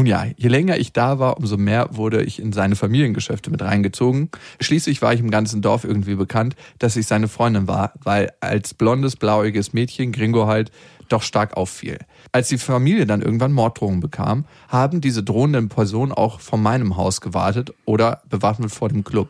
[0.00, 3.60] Nun ja, je länger ich da war, umso mehr wurde ich in seine Familiengeschäfte mit
[3.60, 4.30] reingezogen.
[4.58, 8.72] Schließlich war ich im ganzen Dorf irgendwie bekannt, dass ich seine Freundin war, weil als
[8.72, 10.72] blondes, blauiges Mädchen, Gringo halt,
[11.10, 11.98] doch stark auffiel.
[12.32, 17.20] Als die Familie dann irgendwann Morddrohungen bekam, haben diese drohenden Personen auch vor meinem Haus
[17.20, 19.28] gewartet oder bewaffnet vor dem Club.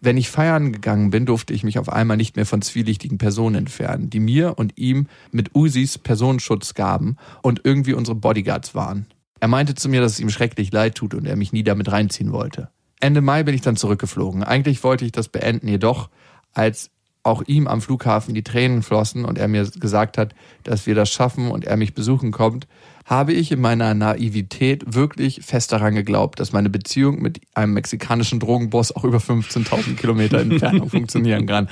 [0.00, 3.56] Wenn ich feiern gegangen bin, durfte ich mich auf einmal nicht mehr von zwielichtigen Personen
[3.56, 9.06] entfernen, die mir und ihm mit Usis Personenschutz gaben und irgendwie unsere Bodyguards waren.
[9.42, 11.90] Er meinte zu mir, dass es ihm schrecklich leid tut und er mich nie damit
[11.90, 12.68] reinziehen wollte.
[13.00, 14.44] Ende Mai bin ich dann zurückgeflogen.
[14.44, 16.10] Eigentlich wollte ich das beenden, jedoch
[16.52, 16.90] als
[17.24, 21.10] auch ihm am Flughafen die Tränen flossen und er mir gesagt hat, dass wir das
[21.10, 22.68] schaffen und er mich besuchen kommt,
[23.04, 28.40] habe ich in meiner Naivität wirklich fest daran geglaubt, dass meine Beziehung mit einem mexikanischen
[28.40, 31.68] Drogenboss auch über 15.000 Kilometer Entfernung funktionieren kann.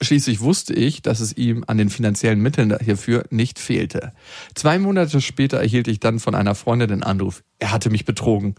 [0.00, 4.12] Schließlich wusste ich, dass es ihm an den finanziellen Mitteln hierfür nicht fehlte.
[4.54, 8.54] Zwei Monate später erhielt ich dann von einer Freundin den Anruf, er hatte mich betrogen.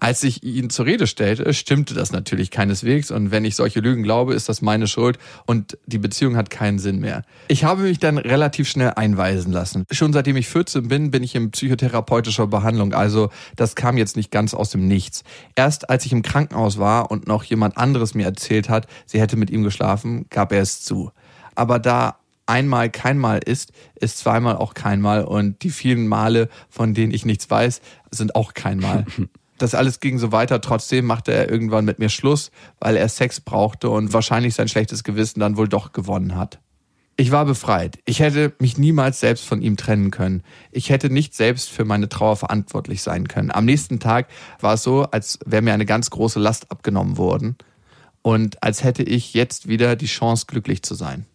[0.00, 4.02] Als ich ihn zur Rede stellte, stimmte das natürlich keineswegs und wenn ich solche Lügen
[4.02, 7.22] glaube, ist das meine Schuld und die Beziehung hat keinen Sinn mehr.
[7.48, 9.84] Ich habe mich dann relativ schnell einweisen lassen.
[9.90, 14.30] Schon seitdem ich 14 bin, bin ich in psychotherapeutischer Behandlung, also das kam jetzt nicht
[14.30, 15.22] ganz aus dem Nichts.
[15.54, 19.36] Erst als ich im Krankenhaus war und noch jemand anderes mir erzählt hat, sie hätte
[19.36, 21.12] mit ihm geschlafen, gab er es zu.
[21.54, 26.48] Aber da einmal kein Mal ist, ist zweimal auch kein Mal und die vielen Male,
[26.68, 29.04] von denen ich nichts weiß, sind auch kein Mal.
[29.60, 30.60] Das alles ging so weiter.
[30.60, 35.04] Trotzdem machte er irgendwann mit mir Schluss, weil er Sex brauchte und wahrscheinlich sein schlechtes
[35.04, 36.60] Gewissen dann wohl doch gewonnen hat.
[37.16, 37.98] Ich war befreit.
[38.06, 40.42] Ich hätte mich niemals selbst von ihm trennen können.
[40.70, 43.50] Ich hätte nicht selbst für meine Trauer verantwortlich sein können.
[43.50, 44.28] Am nächsten Tag
[44.60, 47.58] war es so, als wäre mir eine ganz große Last abgenommen worden
[48.22, 51.26] und als hätte ich jetzt wieder die Chance, glücklich zu sein.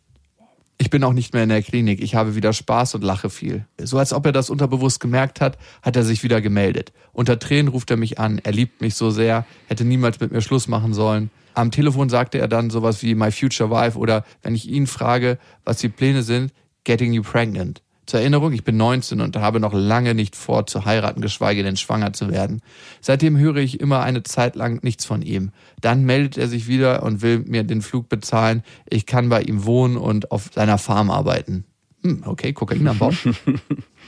[0.77, 2.01] Ich bin auch nicht mehr in der Klinik.
[2.01, 3.65] Ich habe wieder Spaß und lache viel.
[3.81, 6.91] So als ob er das unterbewusst gemerkt hat, hat er sich wieder gemeldet.
[7.13, 8.39] Unter Tränen ruft er mich an.
[8.43, 11.31] Er liebt mich so sehr, hätte niemals mit mir Schluss machen sollen.
[11.53, 15.37] Am Telefon sagte er dann sowas wie My Future Wife oder wenn ich ihn frage,
[15.63, 16.51] was die Pläne sind,
[16.83, 17.81] Getting You Pregnant.
[18.05, 21.75] Zur Erinnerung, ich bin 19 und habe noch lange nicht vor, zu heiraten, geschweige denn
[21.75, 22.61] schwanger zu werden.
[23.01, 25.51] Seitdem höre ich immer eine Zeit lang nichts von ihm.
[25.81, 28.63] Dann meldet er sich wieder und will mir den Flug bezahlen.
[28.87, 31.65] Ich kann bei ihm wohnen und auf seiner Farm arbeiten.
[32.03, 33.13] Hm, okay, Kokain am Bauch.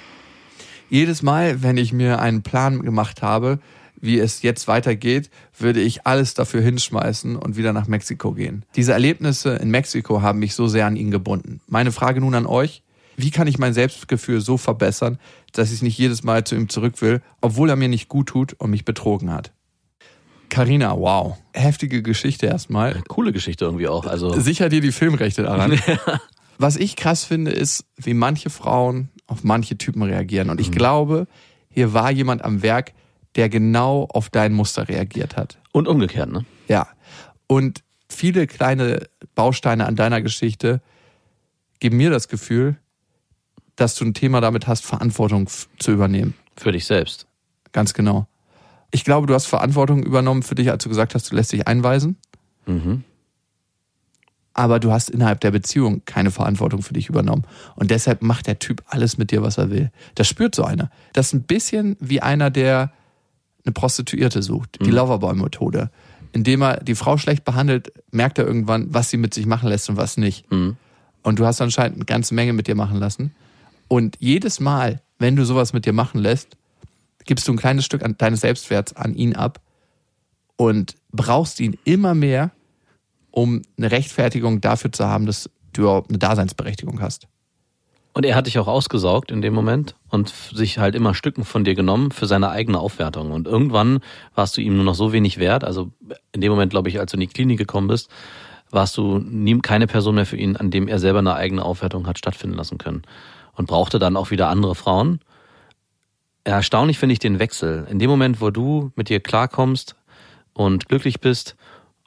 [0.89, 3.59] Jedes Mal, wenn ich mir einen Plan gemacht habe,
[3.99, 8.63] wie es jetzt weitergeht, würde ich alles dafür hinschmeißen und wieder nach Mexiko gehen.
[8.75, 11.61] Diese Erlebnisse in Mexiko haben mich so sehr an ihn gebunden.
[11.67, 12.83] Meine Frage nun an euch,
[13.17, 15.17] wie kann ich mein Selbstgefühl so verbessern,
[15.51, 18.53] dass ich nicht jedes Mal zu ihm zurück will, obwohl er mir nicht gut tut
[18.53, 19.51] und mich betrogen hat?
[20.49, 21.37] Carina, wow.
[21.53, 23.01] Heftige Geschichte erstmal.
[23.07, 24.05] Coole Geschichte irgendwie auch.
[24.05, 25.77] Also Sicher dir die Filmrechte daran.
[26.57, 30.49] Was ich krass finde, ist, wie manche Frauen auf manche Typen reagieren.
[30.49, 31.27] Und ich glaube,
[31.69, 32.93] hier war jemand am Werk,
[33.35, 35.59] der genau auf dein Muster reagiert hat.
[35.71, 36.45] und umgekehrt, ne?
[36.67, 36.87] Ja.
[37.45, 40.81] Und viele kleine Bausteine an deiner Geschichte
[41.79, 42.77] geben mir das Gefühl,
[43.77, 45.47] dass du ein Thema damit hast, Verantwortung
[45.79, 46.33] zu übernehmen.
[46.57, 47.27] Für dich selbst.
[47.71, 48.27] Ganz genau.
[48.91, 51.67] Ich glaube, du hast Verantwortung übernommen für dich, als du gesagt hast, du lässt dich
[51.67, 52.17] einweisen.
[52.65, 53.03] Mhm.
[54.53, 57.43] Aber du hast innerhalb der Beziehung keine Verantwortung für dich übernommen.
[57.75, 59.91] Und deshalb macht der Typ alles mit dir, was er will.
[60.15, 60.89] Das spürt so einer.
[61.13, 62.91] Das ist ein bisschen wie einer, der
[63.63, 64.79] eine Prostituierte sucht.
[64.83, 65.91] Die Loverboy-Methode.
[66.31, 69.89] Indem er die Frau schlecht behandelt, merkt er irgendwann, was sie mit sich machen lässt
[69.89, 70.51] und was nicht.
[70.51, 70.77] Mhm.
[71.21, 73.35] Und du hast anscheinend eine ganze Menge mit dir machen lassen.
[73.87, 76.57] Und jedes Mal, wenn du sowas mit dir machen lässt,
[77.25, 79.59] gibst du ein kleines Stück an, deines Selbstwerts an ihn ab
[80.55, 82.51] und brauchst ihn immer mehr,
[83.31, 87.27] um eine Rechtfertigung dafür zu haben, dass du überhaupt eine Daseinsberechtigung hast.
[88.13, 91.63] Und er hat dich auch ausgesaugt in dem Moment und sich halt immer Stücken von
[91.63, 93.31] dir genommen für seine eigene Aufwertung.
[93.31, 93.99] Und irgendwann
[94.33, 95.63] warst du ihm nur noch so wenig wert.
[95.63, 95.91] Also
[96.31, 98.09] in dem Moment, glaube ich, als du in die Klinik gekommen bist,
[98.71, 102.07] warst du nie, keine Person mehr für ihn, an dem er selber eine eigene Aufwertung
[102.07, 103.03] hat stattfinden lassen können.
[103.57, 105.19] Und brauchte dann auch wieder andere Frauen.
[106.43, 107.85] Erstaunlich finde ich den Wechsel.
[107.89, 109.95] In dem Moment, wo du mit dir klarkommst
[110.53, 111.57] und glücklich bist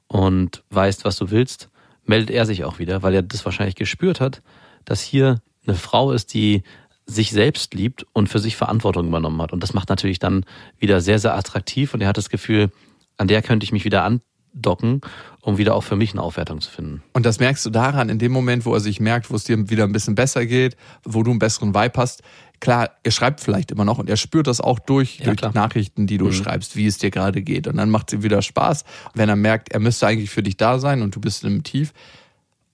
[0.06, 1.68] und weißt, was du willst,
[2.04, 4.42] meldet er sich auch wieder, weil er das wahrscheinlich gespürt hat,
[4.84, 6.62] dass hier eine Frau ist, die
[7.04, 9.52] sich selbst liebt und für sich Verantwortung übernommen hat.
[9.52, 10.44] Und das macht natürlich dann
[10.78, 12.70] wieder sehr, sehr attraktiv und er hat das Gefühl,
[13.16, 15.00] an der könnte ich mich wieder andocken,
[15.42, 17.03] um wieder auch für mich eine Aufwertung zu finden.
[17.12, 19.70] Und das merkst du daran, in dem Moment, wo er sich merkt, wo es dir
[19.70, 22.22] wieder ein bisschen besser geht, wo du einen besseren Vibe hast.
[22.61, 25.53] Klar, er schreibt vielleicht immer noch und er spürt das auch durch, Ja, durch klar.
[25.53, 26.32] die Nachrichten, die du Mhm.
[26.32, 27.66] schreibst, wie es dir gerade geht.
[27.66, 28.84] Und dann macht es ihm wieder Spaß,
[29.14, 31.93] wenn er merkt, er müsste eigentlich für dich da sein und du bist im Tief.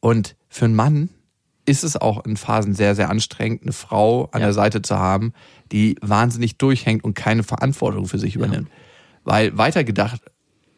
[0.00, 1.10] Und für einen Mann
[1.66, 4.46] ist es auch in Phasen sehr, sehr anstrengend, eine Frau an Ja.
[4.48, 5.32] der Seite zu haben,
[5.72, 8.68] die wahnsinnig durchhängt und keine Verantwortung für sich übernimmt.
[9.24, 10.20] Weil weitergedacht,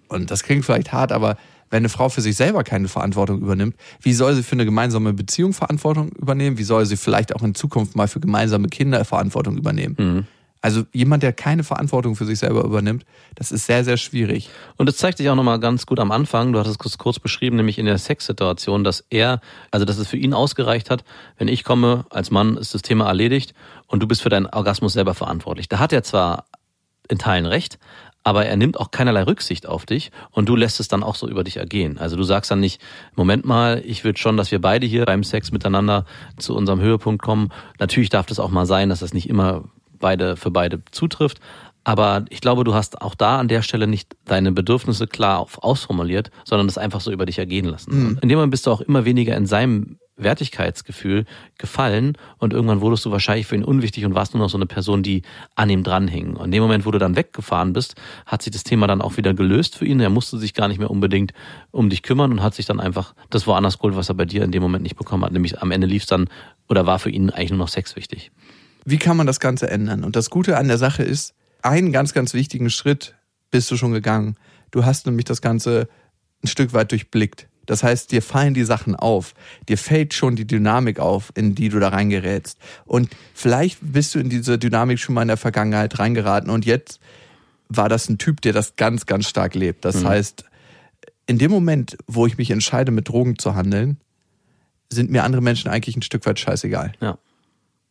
[0.08, 1.36] und das klingt vielleicht hart, aber
[1.70, 5.12] wenn eine Frau für sich selber keine Verantwortung übernimmt, wie soll sie für eine gemeinsame
[5.12, 6.58] Beziehung Verantwortung übernehmen?
[6.58, 9.94] Wie soll sie vielleicht auch in Zukunft mal für gemeinsame Kinder Verantwortung übernehmen?
[10.60, 13.04] Also jemand, der keine Verantwortung für sich selber übernimmt,
[13.36, 14.50] das ist sehr, sehr schwierig.
[14.76, 17.56] Und es zeigt sich auch nochmal ganz gut am Anfang, du hattest es kurz beschrieben,
[17.56, 19.40] nämlich in der Sexsituation, dass er,
[19.70, 21.04] also dass es für ihn ausgereicht hat,
[21.36, 23.54] wenn ich komme als Mann, ist das Thema erledigt
[23.86, 25.68] und du bist für deinen Orgasmus selber verantwortlich.
[25.68, 26.46] Da hat er zwar
[27.08, 27.78] in Teilen recht,
[28.28, 31.26] aber er nimmt auch keinerlei Rücksicht auf dich und du lässt es dann auch so
[31.30, 31.96] über dich ergehen.
[31.96, 32.78] Also du sagst dann nicht,
[33.16, 36.04] Moment mal, ich will schon, dass wir beide hier beim Sex miteinander
[36.36, 37.48] zu unserem Höhepunkt kommen.
[37.78, 39.64] Natürlich darf das auch mal sein, dass das nicht immer
[39.98, 41.40] beide für beide zutrifft.
[41.84, 46.30] Aber ich glaube, du hast auch da an der Stelle nicht deine Bedürfnisse klar ausformuliert,
[46.44, 48.18] sondern das einfach so über dich ergehen lassen.
[48.20, 51.24] In dem Moment bist du auch immer weniger in seinem Wertigkeitsgefühl
[51.56, 54.66] gefallen und irgendwann wurdest du wahrscheinlich für ihn unwichtig und warst nur noch so eine
[54.66, 55.22] Person, die
[55.54, 56.34] an ihm dranhing.
[56.36, 57.94] Und in dem Moment, wo du dann weggefahren bist,
[58.26, 60.00] hat sich das Thema dann auch wieder gelöst für ihn.
[60.00, 61.32] Er musste sich gar nicht mehr unbedingt
[61.70, 64.44] um dich kümmern und hat sich dann einfach das woanders geholt, was er bei dir
[64.44, 65.32] in dem Moment nicht bekommen hat.
[65.32, 66.28] Nämlich am Ende lief es dann
[66.68, 68.30] oder war für ihn eigentlich nur noch Sex wichtig.
[68.84, 70.04] Wie kann man das Ganze ändern?
[70.04, 73.14] Und das Gute an der Sache ist, einen ganz, ganz wichtigen Schritt
[73.50, 74.36] bist du schon gegangen.
[74.70, 75.88] Du hast nämlich das Ganze
[76.42, 77.48] ein Stück weit durchblickt.
[77.68, 79.34] Das heißt, dir fallen die Sachen auf.
[79.68, 82.58] Dir fällt schon die Dynamik auf, in die du da reingerätst.
[82.86, 86.98] Und vielleicht bist du in diese Dynamik schon mal in der Vergangenheit reingeraten und jetzt
[87.68, 89.84] war das ein Typ, der das ganz, ganz stark lebt.
[89.84, 90.44] Das heißt,
[91.26, 93.98] in dem Moment, wo ich mich entscheide, mit Drogen zu handeln,
[94.90, 96.92] sind mir andere Menschen eigentlich ein Stück weit scheißegal.
[97.02, 97.18] Ja.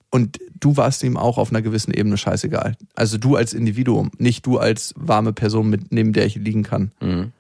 [0.10, 2.76] Und du warst ihm auch auf einer gewissen Ebene scheißegal.
[2.96, 6.92] Also du als Individuum, nicht du als warme Person, mit, neben der ich liegen kann.
[7.00, 7.32] Mhm.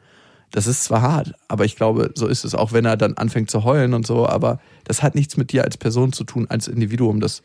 [0.51, 3.51] Das ist zwar hart, aber ich glaube, so ist es, auch wenn er dann anfängt
[3.51, 6.67] zu heulen und so, aber das hat nichts mit dir als Person zu tun, als
[6.67, 7.19] Individuum.
[7.19, 7.43] Das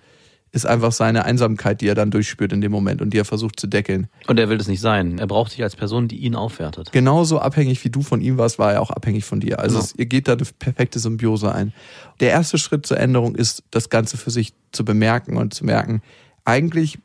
[0.53, 3.59] ist einfach seine Einsamkeit, die er dann durchspürt in dem Moment und die er versucht
[3.59, 4.07] zu deckeln.
[4.27, 5.19] Und er will das nicht sein.
[5.19, 6.93] Er braucht dich als Person, die ihn aufwertet.
[6.93, 9.59] Genauso abhängig wie du von ihm warst, war er auch abhängig von dir.
[9.59, 9.85] Also Genau.
[9.85, 11.73] es, ihr geht da eine perfekte Symbiose ein.
[12.21, 16.03] Der erste Schritt zur Änderung ist, das Ganze für sich zu bemerken und zu merken,
[16.45, 16.99] eigentlich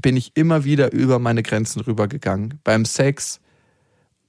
[0.00, 2.60] bin ich immer wieder über meine Grenzen rübergegangen.
[2.62, 3.40] Beim Sex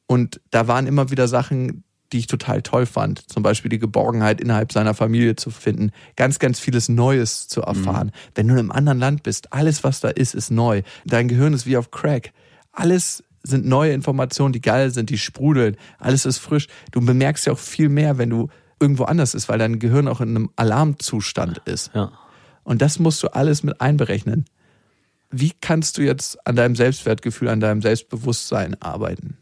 [0.07, 3.29] und da waren immer wieder Sachen, die ich total toll fand.
[3.29, 5.91] Zum Beispiel die Geborgenheit innerhalb seiner Familie zu finden.
[6.15, 8.11] Ganz, ganz vieles Neues zu erfahren.
[8.33, 10.83] Wenn du in einem anderen Land bist, alles, was da ist, ist neu.
[11.05, 12.31] Dein Gehirn ist wie auf Crack.
[12.71, 15.75] Alles sind neue Informationen, die geil sind, die sprudeln.
[15.99, 16.67] Alles ist frisch.
[16.91, 18.49] Du bemerkst ja auch viel mehr, wenn du
[18.79, 21.91] irgendwo anders ist, weil dein Gehirn auch in einem Alarmzustand ist.
[21.93, 22.11] Ja.
[22.63, 24.45] Und das musst du alles mit einberechnen.
[25.29, 29.37] Wie kannst du jetzt an deinem Selbstwertgefühl, an deinem Selbstbewusstsein arbeiten?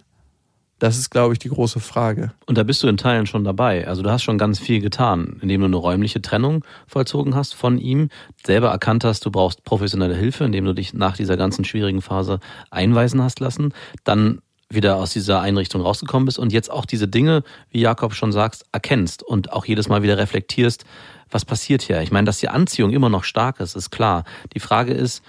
[0.80, 2.34] Das ist, glaube ich, die große Frage.
[2.48, 3.88] Und da bist du in Teilen schon dabei.
[3.88, 7.78] Also du hast schon ganz viel getan, indem du eine räumliche Trennung vollzogen hast von
[7.78, 8.10] ihm,
[8.46, 12.40] selber erkannt hast, du brauchst professionelle Hilfe, indem du dich nach dieser ganzen schwierigen Phase
[12.72, 13.74] einweisen hast lassen,
[14.04, 18.32] dann wieder aus dieser Einrichtung rausgekommen bist und jetzt auch diese Dinge, wie Jakob schon
[18.32, 20.86] sagst, erkennst und auch jedes Mal wieder reflektierst,
[21.30, 22.02] was passiert hier.
[22.02, 24.24] Ich meine, dass die Anziehung immer noch stark ist, ist klar.
[24.54, 25.24] Die Frage ist,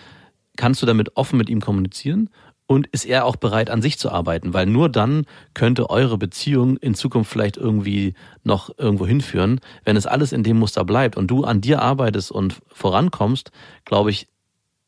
[0.56, 2.30] kannst du damit offen mit ihm kommunizieren?
[2.68, 4.52] Und ist er auch bereit, an sich zu arbeiten?
[4.52, 9.60] Weil nur dann könnte eure Beziehung in Zukunft vielleicht irgendwie noch irgendwo hinführen.
[9.84, 13.52] Wenn es alles in dem Muster bleibt und du an dir arbeitest und vorankommst,
[13.84, 14.26] glaube ich,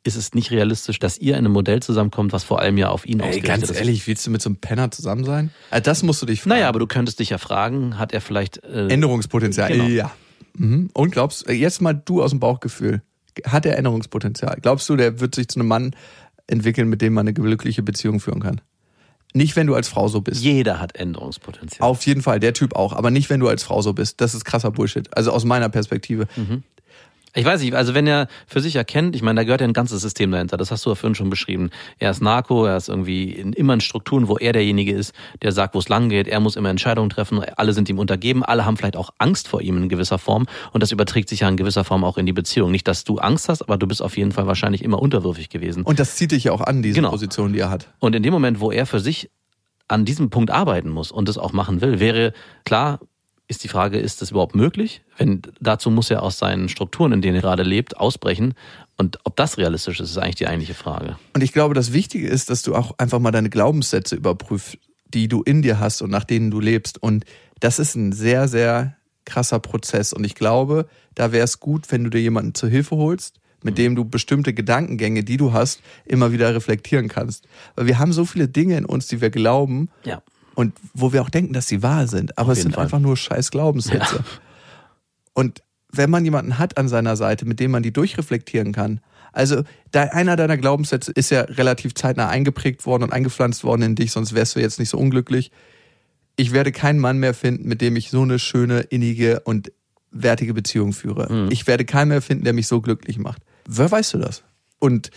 [0.04, 3.06] ist es nicht realistisch, dass ihr in einem Modell zusammenkommt, was vor allem ja auf
[3.06, 3.76] ihn ausgerichtet ganz ist.
[3.76, 5.50] ehrlich, willst du mit so einem Penner zusammen sein?
[5.70, 6.50] Äh, Das musst du dich fragen.
[6.56, 9.68] Naja, aber du könntest dich ja fragen, hat er vielleicht äh, Änderungspotenzial.
[9.70, 9.84] Genau.
[9.84, 10.10] Ja.
[10.54, 10.90] Mhm.
[10.94, 13.02] Und glaubst äh, jetzt mal du aus dem Bauchgefühl,
[13.44, 14.58] hat er Änderungspotenzial?
[14.62, 15.94] Glaubst du, der wird sich zu einem Mann
[16.48, 18.60] entwickeln, mit dem man eine glückliche Beziehung führen kann?
[19.34, 20.42] Nicht, wenn du als Frau so bist.
[20.42, 21.86] jeder hat Änderungspotenzial.
[21.86, 24.20] Auf jeden Fall, der Typ auch, aber nicht, wenn du als Frau so bist.
[24.20, 25.14] Das ist krasser Bullshit.
[25.16, 26.26] Also aus meiner Perspektive.
[27.38, 29.72] Ich weiß nicht, also wenn er für sich erkennt, ich meine, da gehört ja ein
[29.72, 31.70] ganzes System dahinter, das hast du ja vorhin schon beschrieben.
[32.00, 35.52] Er ist Narko, er ist irgendwie in, immer in Strukturen, wo er derjenige ist, der
[35.52, 38.64] sagt, wo es lang geht, er muss immer Entscheidungen treffen, alle sind ihm untergeben, alle
[38.64, 41.56] haben vielleicht auch Angst vor ihm in gewisser Form und das überträgt sich ja in
[41.56, 42.72] gewisser Form auch in die Beziehung.
[42.72, 45.84] Nicht, dass du Angst hast, aber du bist auf jeden Fall wahrscheinlich immer unterwürfig gewesen.
[45.84, 47.10] Und das zieht dich ja auch an, diese Genau.
[47.10, 47.86] Position, die er hat.
[48.00, 49.30] Und in dem Moment, wo er für sich
[49.86, 52.32] an diesem Punkt arbeiten muss und das auch machen will, wäre
[52.64, 52.98] klar,
[53.48, 55.02] ist die Frage, ist das überhaupt möglich?
[55.16, 58.54] Wenn dazu muss er aus seinen Strukturen, in denen er gerade lebt, ausbrechen
[58.98, 61.18] Und ob das realistisch ist, ist eigentlich die eigentliche Frage.
[61.34, 65.28] Und ich glaube, das Wichtige ist, dass du auch einfach mal deine Glaubenssätze überprüfst, die
[65.28, 67.02] du in dir hast und nach denen du lebst.
[67.02, 67.24] Und
[67.60, 70.12] das ist ein sehr, sehr krasser Prozess.
[70.12, 73.78] Und ich glaube, da wäre es gut, wenn du dir jemanden zur Hilfe holst, mit
[73.78, 77.46] dem du bestimmte Gedankengänge, die du hast, immer wieder reflektieren kannst.
[77.76, 80.22] Weil wir haben so viele Dinge in uns, die wir glauben Ja.
[80.58, 82.36] Und wo wir auch denken, dass sie wahr sind.
[82.36, 82.82] Aber es sind Fall.
[82.82, 84.16] einfach nur scheiß Glaubenssätze.
[84.16, 84.24] Ja.
[85.32, 88.98] Und wenn man jemanden hat an seiner Seite, mit dem man die durchreflektieren kann,
[89.32, 94.10] also einer deiner Glaubenssätze ist ja relativ zeitnah eingeprägt worden und eingepflanzt worden in dich,
[94.10, 95.52] sonst wärst du jetzt nicht so unglücklich.
[96.34, 99.70] Ich werde keinen Mann mehr finden, mit dem ich so eine schöne, innige und
[100.10, 101.46] wertige Beziehung führe.
[101.50, 103.42] Ich werde keinen mehr finden, der mich so glücklich macht.
[103.68, 104.42] Wer weißt du das?
[104.80, 105.12] Und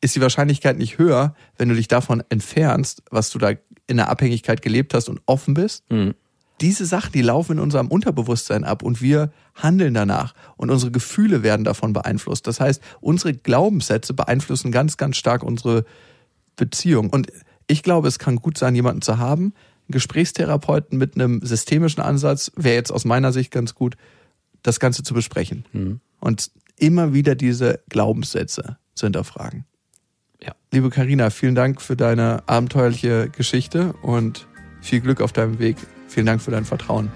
[0.00, 3.50] ist die Wahrscheinlichkeit nicht höher, wenn du dich davon entfernst, was du da
[3.86, 5.84] in der Abhängigkeit gelebt hast und offen bist?
[6.62, 11.42] Diese Sachen, die laufen in unserem Unterbewusstsein ab und wir handeln danach und unsere Gefühle
[11.42, 12.46] werden davon beeinflusst.
[12.46, 15.84] Das heißt, unsere Glaubenssätze beeinflussen ganz, ganz stark unsere
[16.56, 17.10] Beziehung.
[17.10, 17.30] Und
[17.66, 19.52] ich glaube, es kann gut sein, jemanden zu haben,
[19.88, 23.96] einen Gesprächstherapeuten mit einem systemischen Ansatz, wäre jetzt aus meiner Sicht ganz gut,
[24.62, 25.66] das Ganze zu besprechen.
[26.20, 29.66] Und immer wieder diese Glaubenssätze zu hinterfragen.
[30.46, 30.54] Ja.
[30.72, 34.46] Liebe Karina, vielen Dank für deine abenteuerliche Geschichte und
[34.80, 35.76] viel Glück auf deinem Weg.
[36.08, 37.10] Vielen Dank für dein Vertrauen.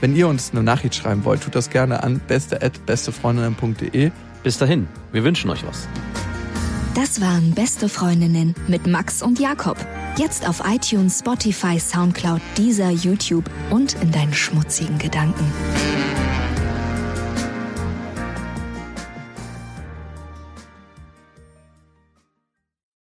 [0.00, 4.10] Wenn ihr uns eine Nachricht schreiben wollt, tut das gerne an beste@bestefreundinnen.de.
[4.42, 5.88] Bis dahin, wir wünschen euch was.
[6.94, 9.78] Das waren Beste Freundinnen mit Max und Jakob.
[10.16, 15.44] Jetzt auf iTunes, Spotify, Soundcloud, dieser YouTube und in deinen schmutzigen Gedanken.